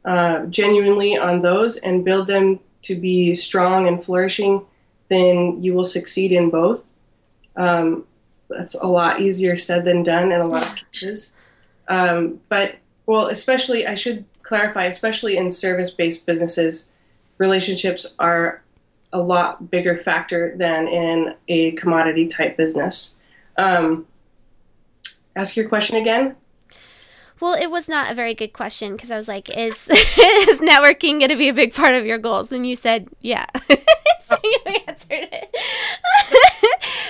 uh, 0.05 0.47
genuinely 0.47 1.17
on 1.17 1.43
those 1.43 1.77
and 1.79 2.05
build 2.05 2.27
them 2.27 2.59
to 2.83 2.97
be 2.97 3.35
strong 3.35 3.87
and 3.87 4.03
flourishing, 4.03 4.63
then 5.09 5.63
you 5.63 5.75
will 5.75 5.85
succeed 5.85 6.33
in 6.33 6.51
both. 6.51 6.97
Um, 7.57 8.05
that's 8.49 8.75
a 8.75 8.89
lot 8.89 9.21
easier 9.21 9.55
said 9.55 9.85
than 9.85 10.03
done 10.03 10.33
in 10.33 10.41
a 10.41 10.49
lot 10.49 10.67
of 10.67 10.75
cases. 10.77 11.37
Um, 11.87 12.41
but, 12.49 12.77
well, 13.07 13.29
especially, 13.29 13.87
I 13.87 13.95
should 13.95 14.25
clarify, 14.43 14.85
especially 14.85 15.37
in 15.37 15.51
service 15.51 15.91
based 15.91 16.27
businesses, 16.27 16.91
relationships 17.39 18.15
are 18.19 18.63
a 19.13 19.21
lot 19.21 19.71
bigger 19.71 19.97
factor 19.97 20.55
than 20.57 20.87
in 20.89 21.35
a 21.49 21.73
commodity 21.73 22.27
type 22.27 22.57
business. 22.57 23.21
Um, 23.57 24.07
ask 25.37 25.57
your 25.57 25.69
question 25.69 25.97
again. 25.97 26.37
Well, 27.41 27.55
it 27.55 27.71
was 27.71 27.89
not 27.89 28.11
a 28.11 28.15
very 28.15 28.35
good 28.35 28.53
question 28.53 28.93
because 28.93 29.11
I 29.11 29.17
was 29.17 29.29
like, 29.29 29.49
"Is 29.57 29.89
is 29.91 30.61
networking 30.61 31.19
going 31.19 31.31
to 31.31 31.37
be 31.37 31.49
a 31.49 31.55
big 31.55 31.75
part 31.75 31.95
of 31.95 32.05
your 32.05 32.19
goals?" 32.19 32.53
And 32.53 32.67
you 32.67 32.77
said, 32.77 33.09
"Yeah." 33.21 33.47
so 34.31 34.37
you 34.45 34.59
answered 34.89 35.29
it. 35.33 35.57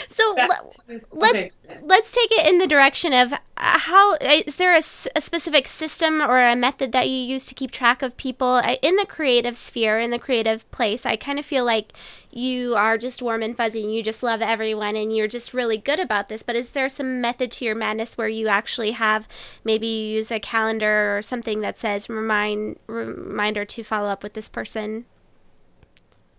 so 0.09 0.35
let's 0.37 0.81
okay. 0.89 1.51
let's 1.83 2.11
take 2.11 2.33
it 2.33 2.47
in 2.49 2.59
the 2.59 2.67
direction 2.67 3.13
of 3.13 3.33
uh, 3.33 3.39
how 3.57 4.15
is 4.15 4.57
there 4.57 4.75
a, 4.75 4.79
a, 4.79 5.21
specific 5.21 5.69
system 5.69 6.21
or 6.21 6.41
a 6.41 6.57
method 6.57 6.93
that 6.93 7.09
you 7.09 7.17
use 7.17 7.47
to 7.47 7.55
keep 7.55 7.71
track 7.71 8.03
of 8.03 8.17
people 8.17 8.63
in 8.83 8.97
the 8.97 9.07
creative 9.07 9.57
sphere 9.57 9.99
in 9.99 10.11
the 10.11 10.19
creative 10.19 10.69
place 10.71 11.05
i 11.05 11.17
kind 11.17 11.39
of 11.39 11.45
feel 11.45 11.65
like 11.65 11.93
you 12.33 12.75
are 12.75 12.97
just 12.97 13.23
warm 13.23 13.43
and 13.43 13.57
fuzzy 13.57 13.83
and 13.83 13.95
you 13.95 14.03
just 14.03 14.23
love 14.23 14.41
everyone 14.41 14.97
and 14.97 15.15
you're 15.15 15.27
just 15.27 15.53
really 15.53 15.77
good 15.77 15.99
about 15.99 16.29
this 16.29 16.43
but 16.43 16.55
is 16.55 16.71
there 16.71 16.89
some 16.89 17.21
method 17.21 17.51
to 17.51 17.65
your 17.65 17.75
madness 17.75 18.17
where 18.17 18.29
you 18.29 18.49
actually 18.49 18.93
have 18.93 19.27
maybe 19.65 19.87
you 19.87 20.17
use 20.19 20.31
a 20.31 20.39
calendar 20.39 21.17
or 21.17 21.23
something 21.23 21.61
that 21.61 21.79
says 21.79 22.09
remind 22.09 22.79
reminder 22.87 23.65
to 23.65 23.83
follow 23.83 24.09
up 24.09 24.23
with 24.23 24.35
this 24.35 24.49
person? 24.49 25.05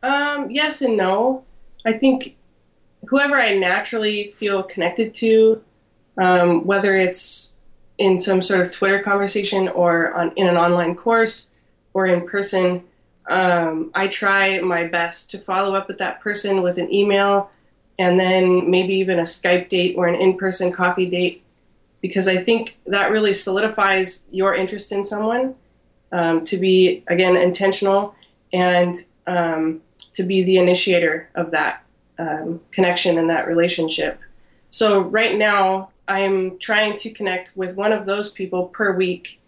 Um, 0.04 0.50
yes 0.50 0.82
and 0.82 0.98
no. 0.98 1.44
I 1.86 1.94
think 1.94 2.38
whoever 3.08 3.36
I 3.36 3.58
naturally 3.58 4.32
feel 4.38 4.64
connected 4.64 5.14
to, 5.16 5.64
um, 6.18 6.66
whether 6.66 6.96
it's 6.96 7.56
in 7.98 8.18
some 8.18 8.42
sort 8.42 8.62
of 8.62 8.72
Twitter 8.72 9.00
conversation 9.00 9.68
or 9.68 10.14
on, 10.14 10.32
in 10.36 10.48
an 10.48 10.58
online 10.58 10.96
course 10.96 11.52
or 11.94 12.06
in 12.06 12.28
person, 12.28 12.84
um, 13.32 13.92
I 13.96 14.08
try 14.08 14.60
my 14.60 14.86
best 14.86 15.32
to 15.32 15.38
follow 15.38 15.74
up 15.74 15.88
with 15.88 15.98
that 16.00 16.20
person 16.20 16.62
with 16.62 16.78
an 16.78 16.94
email 16.94 17.50
and 17.98 18.20
then 18.20 18.70
maybe 18.70 18.94
even 18.96 19.20
a 19.20 19.24
Skype 19.24 19.70
date 19.70 19.96
or 19.98 20.08
an 20.08 20.16
in 20.16 20.38
person 20.38 20.72
coffee 20.72 21.10
date 21.10 21.44
because 22.02 22.28
I 22.28 22.38
think 22.38 22.78
that 22.88 23.10
really 23.10 23.34
solidifies 23.34 24.28
your 24.32 24.54
interest 24.54 24.92
in 24.92 25.04
someone 25.04 25.56
um, 26.12 26.44
to 26.46 26.58
be, 26.58 27.04
again, 27.08 27.38
intentional 27.38 28.16
and 28.52 28.98
um, 29.28 29.82
to 30.14 30.24
be 30.24 30.44
the 30.44 30.58
initiator 30.58 31.30
of 31.36 31.52
that 31.52 31.84
um, 32.20 32.60
connection 32.72 33.18
and 33.18 33.30
that 33.30 33.48
relationship. 33.48 34.20
So 34.70 35.02
right 35.02 35.38
now, 35.38 35.92
I'm 36.08 36.58
trying 36.58 36.98
to 36.98 37.12
connect 37.12 37.56
with 37.56 37.76
one 37.76 37.94
of 37.94 38.06
those 38.06 38.30
people 38.32 38.66
per 38.66 38.94
week 38.94 39.40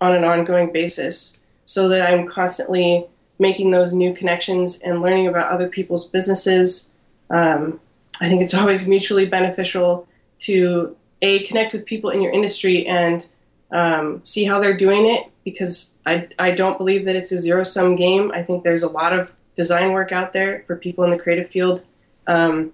on 0.00 0.14
an 0.14 0.22
ongoing 0.22 0.72
basis 0.72 1.40
so 1.64 1.88
that 1.88 2.08
I'm 2.08 2.28
constantly 2.28 3.06
making 3.38 3.70
those 3.70 3.92
new 3.92 4.14
connections 4.14 4.80
and 4.80 5.02
learning 5.02 5.26
about 5.26 5.52
other 5.52 5.68
people's 5.68 6.08
businesses. 6.08 6.90
Um, 7.30 7.80
I 8.20 8.28
think 8.28 8.42
it's 8.42 8.54
always 8.60 8.86
mutually 8.86 9.26
beneficial 9.26 10.06
to 10.40 10.96
a 11.22 11.40
connect 11.44 11.72
with 11.72 11.86
people 11.86 12.10
in 12.10 12.20
your 12.20 12.32
industry 12.32 12.86
and 12.86 13.26
um, 13.72 14.20
see 14.24 14.44
how 14.44 14.60
they're 14.60 14.76
doing 14.76 15.06
it 15.06 15.30
because 15.44 15.98
I, 16.06 16.28
I 16.38 16.52
don't 16.52 16.78
believe 16.78 17.04
that 17.06 17.16
it's 17.16 17.32
a 17.32 17.38
zero 17.38 17.64
sum 17.64 17.96
game. 17.96 18.30
I 18.32 18.42
think 18.42 18.62
there's 18.62 18.82
a 18.82 18.88
lot 18.88 19.18
of 19.18 19.34
design 19.54 19.92
work 19.92 20.12
out 20.12 20.32
there 20.32 20.64
for 20.66 20.76
people 20.76 21.04
in 21.04 21.10
the 21.10 21.18
creative 21.18 21.48
field 21.48 21.84
um, 22.26 22.72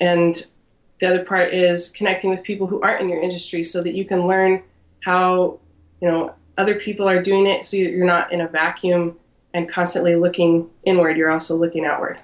and 0.00 0.46
the 0.98 1.06
other 1.06 1.24
part 1.24 1.54
is 1.54 1.90
connecting 1.90 2.30
with 2.30 2.42
people 2.42 2.66
who 2.66 2.80
aren't 2.82 3.00
in 3.00 3.08
your 3.08 3.20
industry 3.20 3.62
so 3.64 3.82
that 3.82 3.94
you 3.94 4.04
can 4.04 4.26
learn 4.26 4.62
how 5.02 5.58
you 6.00 6.08
know 6.08 6.34
other 6.58 6.74
people 6.74 7.08
are 7.08 7.22
doing 7.22 7.46
it 7.46 7.64
so 7.64 7.76
you're 7.76 8.06
not 8.06 8.32
in 8.32 8.40
a 8.42 8.48
vacuum 8.48 9.16
and 9.52 9.68
constantly 9.68 10.16
looking 10.16 10.70
inward 10.84 11.16
you're 11.16 11.30
also 11.30 11.54
looking 11.54 11.84
outward. 11.84 12.22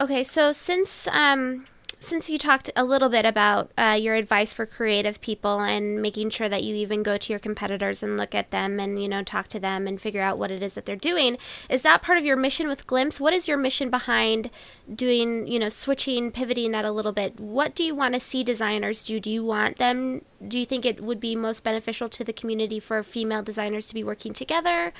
Okay 0.00 0.24
so 0.24 0.52
since 0.52 1.06
um, 1.08 1.66
since 2.02 2.30
you 2.30 2.38
talked 2.38 2.70
a 2.74 2.82
little 2.82 3.10
bit 3.10 3.26
about 3.26 3.70
uh, 3.76 3.96
your 4.00 4.14
advice 4.14 4.54
for 4.54 4.64
creative 4.64 5.20
people 5.20 5.60
and 5.60 6.00
making 6.00 6.30
sure 6.30 6.48
that 6.48 6.64
you 6.64 6.74
even 6.74 7.02
go 7.02 7.18
to 7.18 7.30
your 7.30 7.38
competitors 7.38 8.02
and 8.02 8.16
look 8.16 8.34
at 8.34 8.50
them 8.50 8.80
and 8.80 9.02
you 9.02 9.08
know 9.08 9.22
talk 9.22 9.48
to 9.48 9.60
them 9.60 9.86
and 9.86 10.00
figure 10.00 10.22
out 10.22 10.38
what 10.38 10.50
it 10.50 10.62
is 10.62 10.72
that 10.72 10.86
they're 10.86 10.96
doing 10.96 11.36
is 11.68 11.82
that 11.82 12.00
part 12.00 12.16
of 12.16 12.24
your 12.24 12.38
mission 12.38 12.68
with 12.68 12.86
glimpse? 12.86 13.20
What 13.20 13.34
is 13.34 13.46
your 13.46 13.58
mission 13.58 13.90
behind 13.90 14.50
doing 14.92 15.46
you 15.46 15.58
know 15.58 15.68
switching 15.68 16.32
pivoting 16.32 16.72
that 16.72 16.86
a 16.86 16.90
little 16.90 17.12
bit? 17.12 17.38
What 17.38 17.74
do 17.74 17.84
you 17.84 17.94
want 17.94 18.14
to 18.14 18.20
see 18.20 18.42
designers 18.42 19.02
do? 19.02 19.20
Do 19.20 19.30
you 19.30 19.44
want 19.44 19.76
them 19.76 20.22
do 20.48 20.58
you 20.58 20.64
think 20.64 20.86
it 20.86 21.02
would 21.02 21.20
be 21.20 21.36
most 21.36 21.62
beneficial 21.62 22.08
to 22.08 22.24
the 22.24 22.32
community 22.32 22.80
for 22.80 23.02
female 23.02 23.42
designers 23.42 23.86
to 23.88 23.94
be 23.94 24.02
working 24.02 24.32
together 24.32 24.94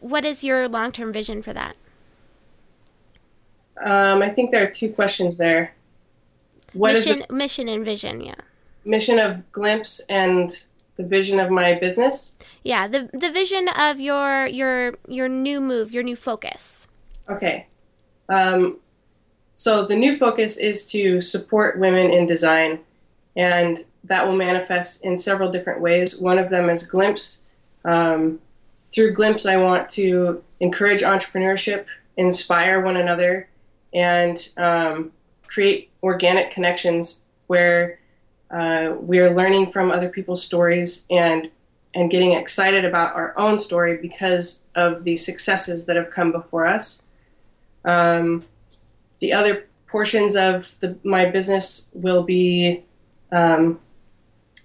what 0.00 0.24
is 0.24 0.44
your 0.44 0.68
long-term 0.68 1.12
vision 1.12 1.42
for 1.42 1.52
that 1.52 1.76
um, 3.84 4.22
i 4.22 4.28
think 4.28 4.50
there 4.50 4.62
are 4.62 4.70
two 4.70 4.92
questions 4.92 5.38
there 5.38 5.74
what 6.72 6.94
mission, 6.94 7.24
the 7.28 7.34
mission 7.34 7.68
and 7.68 7.84
vision? 7.84 8.20
Yeah. 8.20 8.34
Mission 8.84 9.18
of 9.18 9.50
Glimpse 9.52 10.00
and 10.08 10.52
the 10.96 11.02
vision 11.02 11.40
of 11.40 11.50
my 11.50 11.74
business. 11.74 12.38
Yeah, 12.64 12.88
the 12.88 13.08
the 13.12 13.30
vision 13.30 13.68
of 13.68 14.00
your 14.00 14.46
your 14.46 14.94
your 15.06 15.28
new 15.28 15.60
move, 15.60 15.92
your 15.92 16.02
new 16.02 16.16
focus. 16.16 16.88
Okay. 17.28 17.66
Um, 18.28 18.78
so 19.54 19.84
the 19.84 19.96
new 19.96 20.16
focus 20.16 20.56
is 20.56 20.90
to 20.92 21.20
support 21.20 21.78
women 21.78 22.10
in 22.10 22.26
design, 22.26 22.80
and 23.36 23.78
that 24.04 24.26
will 24.26 24.36
manifest 24.36 25.04
in 25.04 25.16
several 25.16 25.50
different 25.50 25.80
ways. 25.80 26.20
One 26.20 26.38
of 26.38 26.50
them 26.50 26.68
is 26.68 26.86
Glimpse. 26.86 27.44
Um, 27.84 28.40
through 28.88 29.12
Glimpse, 29.12 29.46
I 29.46 29.56
want 29.56 29.88
to 29.90 30.42
encourage 30.60 31.02
entrepreneurship, 31.02 31.86
inspire 32.16 32.80
one 32.80 32.96
another, 32.96 33.48
and 33.92 34.48
um, 34.56 35.12
create 35.46 35.90
organic 36.02 36.50
connections 36.50 37.24
where 37.46 37.98
uh, 38.50 38.94
we 39.00 39.18
are 39.18 39.34
learning 39.34 39.70
from 39.70 39.90
other 39.90 40.08
people's 40.08 40.42
stories 40.42 41.06
and 41.10 41.50
and 41.94 42.10
getting 42.10 42.34
excited 42.34 42.84
about 42.84 43.16
our 43.16 43.36
own 43.38 43.58
story 43.58 43.96
because 43.96 44.66
of 44.74 45.04
the 45.04 45.16
successes 45.16 45.86
that 45.86 45.96
have 45.96 46.10
come 46.10 46.30
before 46.30 46.66
us. 46.66 47.06
Um, 47.84 48.44
the 49.20 49.32
other 49.32 49.66
portions 49.86 50.36
of 50.36 50.76
the, 50.80 50.96
my 51.02 51.24
business 51.24 51.90
will 51.94 52.22
be 52.22 52.84
um, 53.32 53.80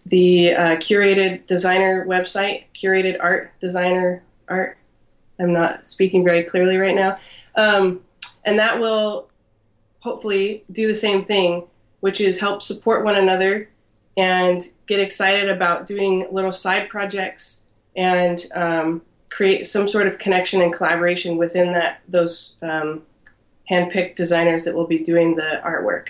the 0.05 0.53
uh, 0.53 0.75
curated 0.77 1.45
designer 1.45 2.05
website, 2.05 2.65
curated 2.75 3.17
art 3.19 3.51
designer 3.59 4.23
art. 4.47 4.77
I'm 5.39 5.53
not 5.53 5.87
speaking 5.87 6.23
very 6.23 6.43
clearly 6.43 6.77
right 6.77 6.95
now. 6.95 7.17
Um, 7.55 8.01
and 8.45 8.59
that 8.59 8.79
will 8.79 9.29
hopefully 9.99 10.63
do 10.71 10.87
the 10.87 10.95
same 10.95 11.21
thing, 11.21 11.63
which 12.01 12.19
is 12.19 12.39
help 12.39 12.61
support 12.61 13.03
one 13.05 13.15
another 13.15 13.69
and 14.17 14.61
get 14.85 14.99
excited 14.99 15.49
about 15.49 15.85
doing 15.85 16.27
little 16.31 16.51
side 16.51 16.89
projects 16.89 17.63
and 17.95 18.45
um, 18.53 19.01
create 19.29 19.65
some 19.65 19.87
sort 19.87 20.07
of 20.07 20.19
connection 20.19 20.61
and 20.61 20.73
collaboration 20.73 21.37
within 21.37 21.73
that 21.73 22.01
those 22.07 22.55
um, 22.61 23.01
handpicked 23.69 24.15
designers 24.15 24.65
that 24.65 24.75
will 24.75 24.87
be 24.87 24.99
doing 24.99 25.35
the 25.35 25.61
artwork. 25.63 26.07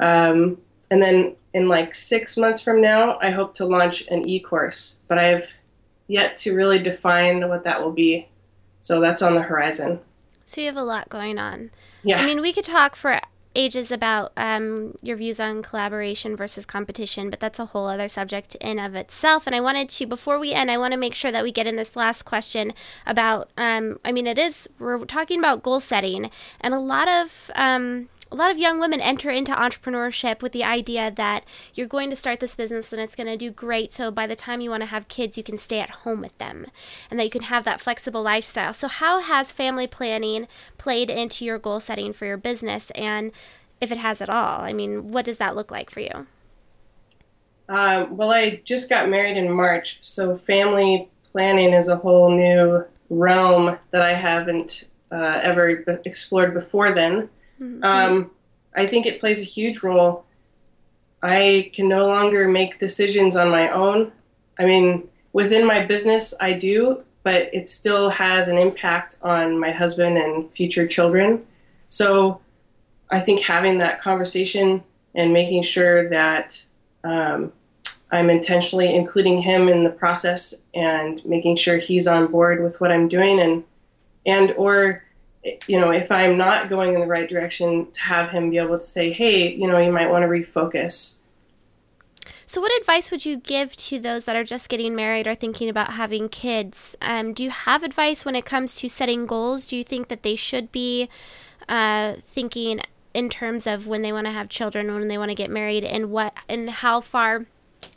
Um, 0.00 0.58
and 0.90 1.02
then 1.02 1.36
in 1.52 1.68
like 1.68 1.94
six 1.94 2.36
months 2.36 2.60
from 2.60 2.80
now, 2.80 3.18
I 3.20 3.30
hope 3.30 3.54
to 3.54 3.64
launch 3.64 4.06
an 4.08 4.28
e-course, 4.28 5.00
but 5.08 5.18
I 5.18 5.24
have 5.24 5.46
yet 6.06 6.36
to 6.38 6.54
really 6.54 6.78
define 6.78 7.48
what 7.48 7.64
that 7.64 7.82
will 7.82 7.92
be. 7.92 8.28
So 8.80 9.00
that's 9.00 9.22
on 9.22 9.34
the 9.34 9.42
horizon. 9.42 10.00
So 10.44 10.60
you 10.60 10.68
have 10.68 10.76
a 10.76 10.84
lot 10.84 11.08
going 11.08 11.38
on. 11.38 11.70
Yeah. 12.02 12.20
I 12.20 12.26
mean, 12.26 12.40
we 12.40 12.52
could 12.52 12.64
talk 12.64 12.94
for 12.94 13.20
ages 13.56 13.90
about 13.90 14.32
um, 14.36 14.94
your 15.02 15.16
views 15.16 15.40
on 15.40 15.62
collaboration 15.62 16.36
versus 16.36 16.66
competition, 16.66 17.30
but 17.30 17.40
that's 17.40 17.58
a 17.58 17.66
whole 17.66 17.88
other 17.88 18.06
subject 18.06 18.54
in 18.56 18.78
of 18.78 18.94
itself. 18.94 19.46
And 19.46 19.56
I 19.56 19.60
wanted 19.60 19.88
to, 19.88 20.06
before 20.06 20.38
we 20.38 20.52
end, 20.52 20.70
I 20.70 20.78
want 20.78 20.92
to 20.92 20.98
make 20.98 21.14
sure 21.14 21.32
that 21.32 21.42
we 21.42 21.50
get 21.50 21.66
in 21.66 21.76
this 21.76 21.96
last 21.96 22.24
question 22.24 22.74
about. 23.06 23.50
Um, 23.56 23.98
I 24.04 24.12
mean, 24.12 24.26
it 24.26 24.38
is 24.38 24.68
we're 24.78 25.04
talking 25.06 25.38
about 25.38 25.62
goal 25.62 25.80
setting, 25.80 26.30
and 26.60 26.74
a 26.74 26.78
lot 26.78 27.08
of 27.08 27.50
um, 27.56 28.08
a 28.30 28.34
lot 28.34 28.50
of 28.50 28.58
young 28.58 28.80
women 28.80 29.00
enter 29.00 29.30
into 29.30 29.52
entrepreneurship 29.52 30.42
with 30.42 30.52
the 30.52 30.64
idea 30.64 31.10
that 31.10 31.44
you're 31.74 31.86
going 31.86 32.10
to 32.10 32.16
start 32.16 32.40
this 32.40 32.56
business 32.56 32.92
and 32.92 33.00
it's 33.00 33.14
going 33.14 33.28
to 33.28 33.36
do 33.36 33.50
great. 33.50 33.92
So 33.92 34.10
by 34.10 34.26
the 34.26 34.34
time 34.34 34.60
you 34.60 34.70
want 34.70 34.82
to 34.82 34.88
have 34.88 35.08
kids, 35.08 35.38
you 35.38 35.44
can 35.44 35.58
stay 35.58 35.78
at 35.78 35.90
home 35.90 36.20
with 36.20 36.36
them 36.38 36.66
and 37.10 37.20
that 37.20 37.24
you 37.24 37.30
can 37.30 37.42
have 37.42 37.64
that 37.64 37.80
flexible 37.80 38.22
lifestyle. 38.22 38.74
So, 38.74 38.88
how 38.88 39.20
has 39.20 39.52
family 39.52 39.86
planning 39.86 40.48
played 40.76 41.08
into 41.08 41.44
your 41.44 41.58
goal 41.58 41.80
setting 41.80 42.12
for 42.12 42.26
your 42.26 42.36
business? 42.36 42.90
And 42.92 43.30
if 43.80 43.92
it 43.92 43.98
has 43.98 44.20
at 44.20 44.30
all, 44.30 44.60
I 44.60 44.72
mean, 44.72 45.08
what 45.08 45.24
does 45.24 45.38
that 45.38 45.54
look 45.54 45.70
like 45.70 45.90
for 45.90 46.00
you? 46.00 46.26
Um, 47.68 48.16
well, 48.16 48.30
I 48.30 48.60
just 48.64 48.88
got 48.88 49.08
married 49.08 49.36
in 49.36 49.50
March, 49.50 49.98
so 50.00 50.36
family 50.36 51.08
planning 51.24 51.72
is 51.72 51.88
a 51.88 51.96
whole 51.96 52.30
new 52.30 52.84
realm 53.10 53.78
that 53.90 54.02
I 54.02 54.14
haven't 54.14 54.88
uh, 55.10 55.40
ever 55.42 55.84
explored 56.04 56.54
before 56.54 56.92
then. 56.92 57.28
Mm-hmm. 57.60 57.84
Um, 57.84 58.30
I 58.74 58.86
think 58.86 59.06
it 59.06 59.20
plays 59.20 59.40
a 59.40 59.44
huge 59.44 59.82
role. 59.82 60.24
I 61.22 61.70
can 61.72 61.88
no 61.88 62.06
longer 62.06 62.46
make 62.48 62.78
decisions 62.78 63.36
on 63.36 63.50
my 63.50 63.70
own. 63.70 64.12
I 64.58 64.66
mean, 64.66 65.08
within 65.32 65.66
my 65.66 65.84
business, 65.84 66.34
I 66.40 66.52
do, 66.52 67.02
but 67.22 67.50
it 67.52 67.68
still 67.68 68.10
has 68.10 68.48
an 68.48 68.58
impact 68.58 69.16
on 69.22 69.58
my 69.58 69.72
husband 69.72 70.18
and 70.18 70.50
future 70.52 70.86
children. 70.86 71.44
So 71.88 72.40
I 73.10 73.20
think 73.20 73.40
having 73.40 73.78
that 73.78 74.00
conversation 74.00 74.82
and 75.14 75.32
making 75.32 75.62
sure 75.62 76.08
that 76.10 76.64
um, 77.04 77.52
I'm 78.10 78.30
intentionally 78.30 78.94
including 78.94 79.38
him 79.38 79.68
in 79.68 79.82
the 79.82 79.90
process 79.90 80.54
and 80.74 81.24
making 81.24 81.56
sure 81.56 81.78
he's 81.78 82.06
on 82.06 82.28
board 82.28 82.62
with 82.62 82.80
what 82.80 82.92
I'm 82.92 83.08
doing 83.08 83.40
and 83.40 83.64
and 84.24 84.52
or 84.56 85.02
you 85.66 85.80
know, 85.80 85.90
if 85.90 86.10
I'm 86.10 86.36
not 86.36 86.68
going 86.68 86.94
in 86.94 87.00
the 87.00 87.06
right 87.06 87.28
direction, 87.28 87.90
to 87.92 88.00
have 88.00 88.30
him 88.30 88.50
be 88.50 88.58
able 88.58 88.78
to 88.78 88.84
say, 88.84 89.12
hey, 89.12 89.52
you 89.54 89.66
know, 89.66 89.78
you 89.78 89.92
might 89.92 90.10
want 90.10 90.22
to 90.22 90.28
refocus. 90.28 91.20
So, 92.48 92.60
what 92.60 92.70
advice 92.80 93.10
would 93.10 93.26
you 93.26 93.38
give 93.38 93.74
to 93.76 93.98
those 93.98 94.24
that 94.24 94.36
are 94.36 94.44
just 94.44 94.68
getting 94.68 94.94
married 94.94 95.26
or 95.26 95.34
thinking 95.34 95.68
about 95.68 95.94
having 95.94 96.28
kids? 96.28 96.94
Um, 97.02 97.32
do 97.32 97.42
you 97.42 97.50
have 97.50 97.82
advice 97.82 98.24
when 98.24 98.36
it 98.36 98.44
comes 98.44 98.76
to 98.76 98.88
setting 98.88 99.26
goals? 99.26 99.66
Do 99.66 99.76
you 99.76 99.82
think 99.82 100.06
that 100.08 100.22
they 100.22 100.36
should 100.36 100.70
be 100.70 101.08
uh, 101.68 102.14
thinking 102.20 102.80
in 103.14 103.28
terms 103.30 103.66
of 103.66 103.88
when 103.88 104.02
they 104.02 104.12
want 104.12 104.26
to 104.26 104.32
have 104.32 104.48
children, 104.48 104.94
when 104.94 105.08
they 105.08 105.18
want 105.18 105.30
to 105.30 105.34
get 105.34 105.50
married, 105.50 105.82
and 105.82 106.10
what 106.12 106.34
and 106.48 106.70
how 106.70 107.00
far 107.00 107.46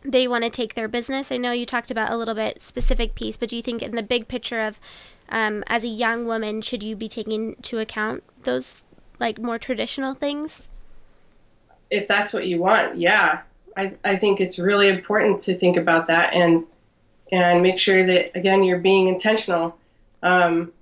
they 0.03 0.27
want 0.27 0.43
to 0.43 0.49
take 0.49 0.73
their 0.73 0.87
business? 0.87 1.31
I 1.31 1.37
know 1.37 1.51
you 1.51 1.67
talked 1.67 1.91
about 1.91 2.11
a 2.11 2.17
little 2.17 2.35
bit 2.35 2.59
specific 2.59 3.13
piece, 3.13 3.37
but 3.37 3.49
do 3.49 3.55
you 3.55 3.61
think 3.61 3.83
in 3.83 3.95
the 3.95 4.01
big 4.01 4.27
picture 4.27 4.61
of 4.61 4.79
um, 5.29 5.63
as 5.67 5.83
a 5.83 5.87
young 5.87 6.25
woman, 6.25 6.61
should 6.61 6.83
you 6.83 6.95
be 6.95 7.07
taking 7.07 7.53
into 7.53 7.79
account 7.79 8.23
those 8.43 8.83
like 9.19 9.39
more 9.39 9.59
traditional 9.59 10.13
things? 10.13 10.69
If 11.89 12.07
that's 12.07 12.33
what 12.33 12.47
you 12.47 12.59
want, 12.59 12.97
yeah. 12.97 13.41
I, 13.77 13.93
I 14.03 14.15
think 14.15 14.41
it's 14.41 14.59
really 14.59 14.87
important 14.87 15.39
to 15.41 15.57
think 15.57 15.77
about 15.77 16.07
that 16.07 16.33
and 16.33 16.65
and 17.31 17.61
make 17.61 17.77
sure 17.77 18.05
that 18.05 18.35
again 18.35 18.63
you're 18.63 18.79
being 18.79 19.07
intentional. 19.07 19.77
Um, 20.23 20.73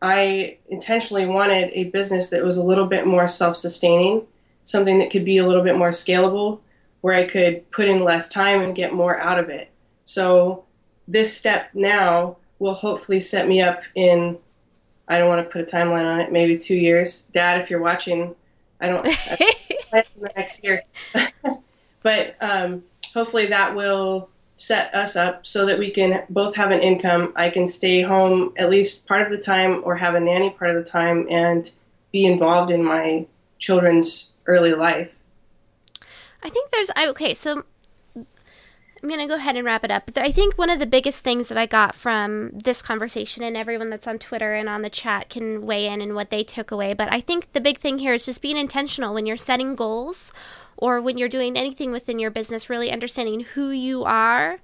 I 0.00 0.58
intentionally 0.68 1.26
wanted 1.26 1.70
a 1.72 1.84
business 1.84 2.30
that 2.30 2.42
was 2.42 2.56
a 2.56 2.64
little 2.64 2.86
bit 2.86 3.06
more 3.06 3.28
self-sustaining, 3.28 4.26
something 4.64 4.98
that 4.98 5.10
could 5.10 5.24
be 5.24 5.38
a 5.38 5.46
little 5.46 5.62
bit 5.62 5.76
more 5.76 5.90
scalable, 5.90 6.60
where 7.00 7.14
I 7.14 7.26
could 7.26 7.70
put 7.70 7.88
in 7.88 8.02
less 8.02 8.28
time 8.28 8.60
and 8.60 8.74
get 8.74 8.92
more 8.92 9.18
out 9.18 9.38
of 9.38 9.48
it. 9.48 9.70
So 10.04 10.64
this 11.06 11.36
step 11.36 11.70
now 11.72 12.36
will 12.62 12.74
hopefully 12.74 13.18
set 13.18 13.48
me 13.48 13.60
up 13.60 13.82
in 13.96 14.38
I 15.08 15.18
don't 15.18 15.28
want 15.28 15.44
to 15.44 15.50
put 15.50 15.60
a 15.60 15.64
timeline 15.76 16.06
on 16.06 16.20
it, 16.20 16.30
maybe 16.30 16.56
two 16.56 16.76
years. 16.76 17.22
Dad, 17.32 17.60
if 17.60 17.68
you're 17.68 17.80
watching, 17.80 18.36
I 18.80 18.88
don't 18.88 19.04
I, 19.92 20.04
next 20.36 20.62
year. 20.62 20.84
but 22.02 22.36
um, 22.40 22.84
hopefully 23.12 23.46
that 23.46 23.74
will 23.74 24.30
set 24.58 24.94
us 24.94 25.16
up 25.16 25.44
so 25.44 25.66
that 25.66 25.76
we 25.76 25.90
can 25.90 26.22
both 26.30 26.54
have 26.54 26.70
an 26.70 26.80
income. 26.80 27.32
I 27.34 27.50
can 27.50 27.66
stay 27.66 28.00
home 28.00 28.52
at 28.56 28.70
least 28.70 29.08
part 29.08 29.26
of 29.26 29.32
the 29.32 29.42
time 29.42 29.82
or 29.84 29.96
have 29.96 30.14
a 30.14 30.20
nanny 30.20 30.50
part 30.50 30.70
of 30.70 30.76
the 30.76 30.88
time 30.88 31.26
and 31.28 31.70
be 32.12 32.26
involved 32.26 32.70
in 32.70 32.84
my 32.84 33.26
children's 33.58 34.34
early 34.46 34.72
life. 34.72 35.18
I 36.44 36.48
think 36.48 36.70
there's 36.70 36.90
okay, 36.96 37.34
so 37.34 37.64
I'm 39.02 39.08
going 39.08 39.20
to 39.20 39.26
go 39.26 39.34
ahead 39.34 39.56
and 39.56 39.64
wrap 39.64 39.82
it 39.82 39.90
up. 39.90 40.06
But 40.06 40.18
I 40.18 40.30
think 40.30 40.56
one 40.56 40.70
of 40.70 40.78
the 40.78 40.86
biggest 40.86 41.24
things 41.24 41.48
that 41.48 41.58
I 41.58 41.66
got 41.66 41.96
from 41.96 42.50
this 42.50 42.80
conversation, 42.80 43.42
and 43.42 43.56
everyone 43.56 43.90
that's 43.90 44.06
on 44.06 44.20
Twitter 44.20 44.54
and 44.54 44.68
on 44.68 44.82
the 44.82 44.90
chat 44.90 45.28
can 45.28 45.66
weigh 45.66 45.86
in 45.86 46.00
and 46.00 46.14
what 46.14 46.30
they 46.30 46.44
took 46.44 46.70
away. 46.70 46.94
But 46.94 47.12
I 47.12 47.20
think 47.20 47.52
the 47.52 47.60
big 47.60 47.78
thing 47.78 47.98
here 47.98 48.14
is 48.14 48.24
just 48.24 48.40
being 48.40 48.56
intentional 48.56 49.12
when 49.12 49.26
you're 49.26 49.36
setting 49.36 49.74
goals 49.74 50.32
or 50.76 51.00
when 51.00 51.18
you're 51.18 51.28
doing 51.28 51.56
anything 51.56 51.90
within 51.90 52.20
your 52.20 52.30
business, 52.30 52.70
really 52.70 52.92
understanding 52.92 53.40
who 53.40 53.70
you 53.70 54.04
are 54.04 54.60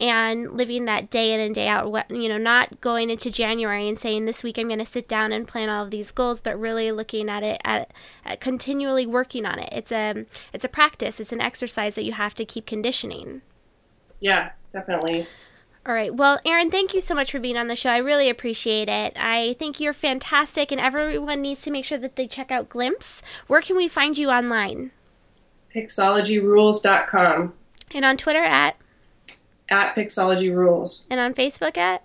and 0.00 0.52
living 0.52 0.84
that 0.84 1.10
day 1.10 1.32
in 1.32 1.40
and 1.40 1.54
day 1.54 1.66
out. 1.66 2.10
You 2.10 2.28
know, 2.28 2.38
not 2.38 2.80
going 2.80 3.10
into 3.10 3.28
January 3.30 3.88
and 3.88 3.98
saying 3.98 4.24
this 4.24 4.44
week 4.44 4.56
I'm 4.56 4.68
going 4.68 4.78
to 4.78 4.86
sit 4.86 5.08
down 5.08 5.32
and 5.32 5.48
plan 5.48 5.68
all 5.68 5.84
of 5.84 5.90
these 5.90 6.12
goals, 6.12 6.40
but 6.40 6.58
really 6.58 6.92
looking 6.92 7.28
at 7.28 7.42
it 7.42 7.60
at, 7.64 7.92
at 8.24 8.40
continually 8.40 9.04
working 9.04 9.44
on 9.44 9.58
it. 9.58 9.68
It's 9.72 9.92
a 9.92 10.26
it's 10.52 10.64
a 10.64 10.68
practice. 10.68 11.18
It's 11.18 11.32
an 11.32 11.40
exercise 11.40 11.96
that 11.96 12.04
you 12.04 12.12
have 12.12 12.34
to 12.36 12.44
keep 12.44 12.66
conditioning. 12.66 13.42
Yeah, 14.20 14.50
definitely. 14.72 15.26
All 15.86 15.94
right. 15.94 16.14
Well, 16.14 16.38
Erin, 16.44 16.70
thank 16.70 16.92
you 16.92 17.00
so 17.00 17.14
much 17.14 17.32
for 17.32 17.40
being 17.40 17.56
on 17.56 17.68
the 17.68 17.74
show. 17.76 17.90
I 17.90 17.98
really 17.98 18.28
appreciate 18.28 18.88
it. 18.88 19.14
I 19.16 19.54
think 19.58 19.80
you're 19.80 19.94
fantastic, 19.94 20.70
and 20.70 20.80
everyone 20.80 21.40
needs 21.40 21.62
to 21.62 21.70
make 21.70 21.86
sure 21.86 21.98
that 21.98 22.16
they 22.16 22.26
check 22.26 22.52
out 22.52 22.68
Glimpse. 22.68 23.22
Where 23.46 23.62
can 23.62 23.76
we 23.76 23.88
find 23.88 24.18
you 24.18 24.30
online? 24.30 24.90
Pixologyrules.com. 25.74 27.54
And 27.92 28.04
on 28.04 28.16
Twitter 28.16 28.42
at? 28.42 28.76
At 29.70 29.96
Pixologyrules. 29.96 31.06
And 31.08 31.18
on 31.18 31.32
Facebook 31.32 31.78
at? 31.78 32.04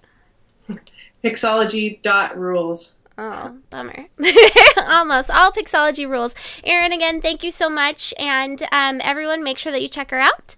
Pixology.rules. 1.23 2.93
Oh, 3.17 3.58
bummer. 3.69 4.06
Almost. 4.78 5.30
All 5.32 5.51
Pixology 5.51 6.10
rules. 6.10 6.34
Erin, 6.63 6.91
again, 6.91 7.21
thank 7.21 7.43
you 7.43 7.51
so 7.51 7.69
much. 7.69 8.13
And 8.19 8.63
um, 8.71 9.01
everyone, 9.04 9.43
make 9.43 9.58
sure 9.58 9.71
that 9.71 9.82
you 9.82 9.88
check 9.88 10.12
her 10.12 10.19
out. 10.19 10.56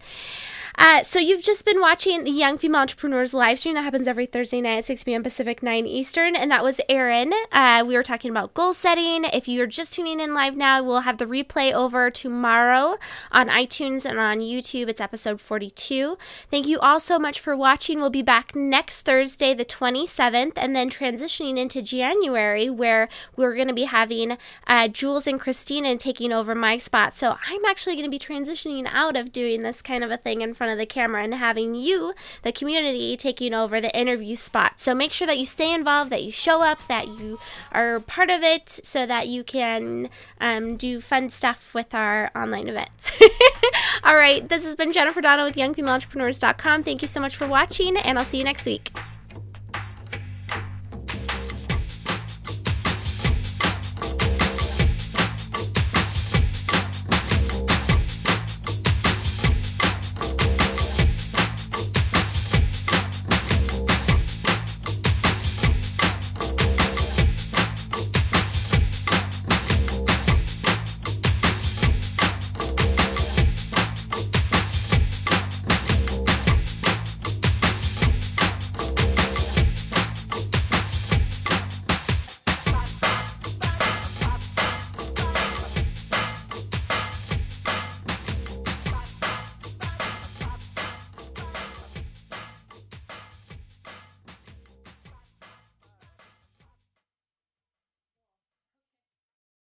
Uh, 0.80 1.02
so 1.02 1.18
you've 1.18 1.44
just 1.44 1.66
been 1.66 1.82
watching 1.82 2.24
the 2.24 2.30
Young 2.30 2.56
Female 2.56 2.82
Entrepreneurs 2.82 3.34
live 3.34 3.58
stream 3.58 3.74
that 3.74 3.82
happens 3.82 4.08
every 4.08 4.28
Thursday 4.28 4.62
night 4.62 4.78
at 4.78 4.86
6 4.86 5.06
p.m. 5.06 5.24
Pacific, 5.24 5.64
9 5.64 5.88
Eastern, 5.88 6.36
and 6.36 6.52
that 6.52 6.64
was 6.64 6.80
Erin. 6.88 7.34
Uh, 7.52 7.84
we 7.86 7.96
were 7.96 8.04
talking 8.04 8.30
about 8.30 8.54
goal 8.54 8.74
setting. 8.74 9.24
If 9.24 9.48
you're 9.48 9.66
just 9.66 9.94
tuning 9.94 10.20
in 10.20 10.36
live 10.36 10.56
now, 10.56 10.84
we'll 10.84 11.00
have 11.00 11.18
the 11.18 11.26
replay 11.26 11.74
over 11.74 12.12
tomorrow 12.12 12.98
on 13.32 13.48
iTunes 13.48 14.06
and 14.06 14.20
on 14.20 14.40
YouTube. 14.40 14.88
It's 14.88 15.02
episode 15.02 15.42
42. 15.42 16.16
Thank 16.52 16.68
you 16.68 16.78
all 16.78 17.00
so 17.00 17.18
much 17.18 17.40
for 17.40 17.58
watching. 17.58 18.00
We'll 18.00 18.12
be 18.12 18.22
back 18.22 18.56
next 18.56 19.02
Thursday, 19.02 19.56
the 19.56 19.66
27th, 19.66 20.54
and 20.58 20.76
then 20.76 20.92
transitioning 20.92 21.58
into 21.58 21.82
January, 21.82 22.70
where 22.70 23.10
we're 23.36 23.56
going 23.56 23.68
to 23.68 23.74
be 23.74 23.86
having 23.86 24.38
uh, 24.68 24.90
Jules 24.90 25.26
and 25.26 25.42
Christina 25.42 25.98
taking 25.98 26.32
over 26.32 26.54
my 26.54 26.78
spot. 26.78 27.16
So 27.16 27.36
I'm 27.48 27.66
actually 27.66 27.96
going 27.96 28.06
to 28.06 28.12
be 28.12 28.20
transitioning 28.20 28.88
out 28.92 29.16
of 29.16 29.32
doing 29.32 29.64
this 29.64 29.82
kind 29.82 30.04
of 30.04 30.12
a 30.12 30.18
thing 30.18 30.42
in 30.42 30.54
front 30.68 30.80
of 30.80 30.80
the 30.80 30.86
camera 30.86 31.24
and 31.24 31.34
having 31.34 31.76
you, 31.76 32.14
the 32.42 32.52
community, 32.52 33.16
taking 33.16 33.54
over 33.54 33.80
the 33.80 33.98
interview 33.98 34.36
spot. 34.36 34.80
So 34.80 34.94
make 34.94 35.14
sure 35.14 35.26
that 35.26 35.38
you 35.38 35.46
stay 35.46 35.74
involved, 35.74 36.12
that 36.12 36.24
you 36.24 36.32
show 36.32 36.62
up, 36.62 36.86
that 36.88 37.08
you 37.08 37.40
are 37.72 38.02
part 38.02 38.30
of 38.30 38.44
it, 38.44 38.70
so 38.70 39.06
that 39.06 39.28
you 39.28 39.44
can 39.44 40.10
um, 40.42 40.76
do 40.76 41.00
fun 41.00 41.30
stuff 41.30 41.74
with 41.74 41.94
our 41.94 42.30
online 42.36 42.68
events. 42.68 43.12
All 44.04 44.16
right, 44.16 44.48
this 44.48 44.64
has 44.66 44.76
been 44.76 44.92
Jennifer 44.92 45.22
Donna 45.22 45.46
with 45.46 45.56
YoungFemaleEntrepreneurs.com. 45.56 46.84
Thank 46.84 47.02
you 47.02 47.08
so 47.08 47.22
much 47.22 47.38
for 47.38 47.48
watching, 47.48 47.98
and 47.98 48.20
I'll 48.20 48.26
see 48.26 48.38
you 48.38 48.44
next 48.44 48.66
week. 48.66 48.92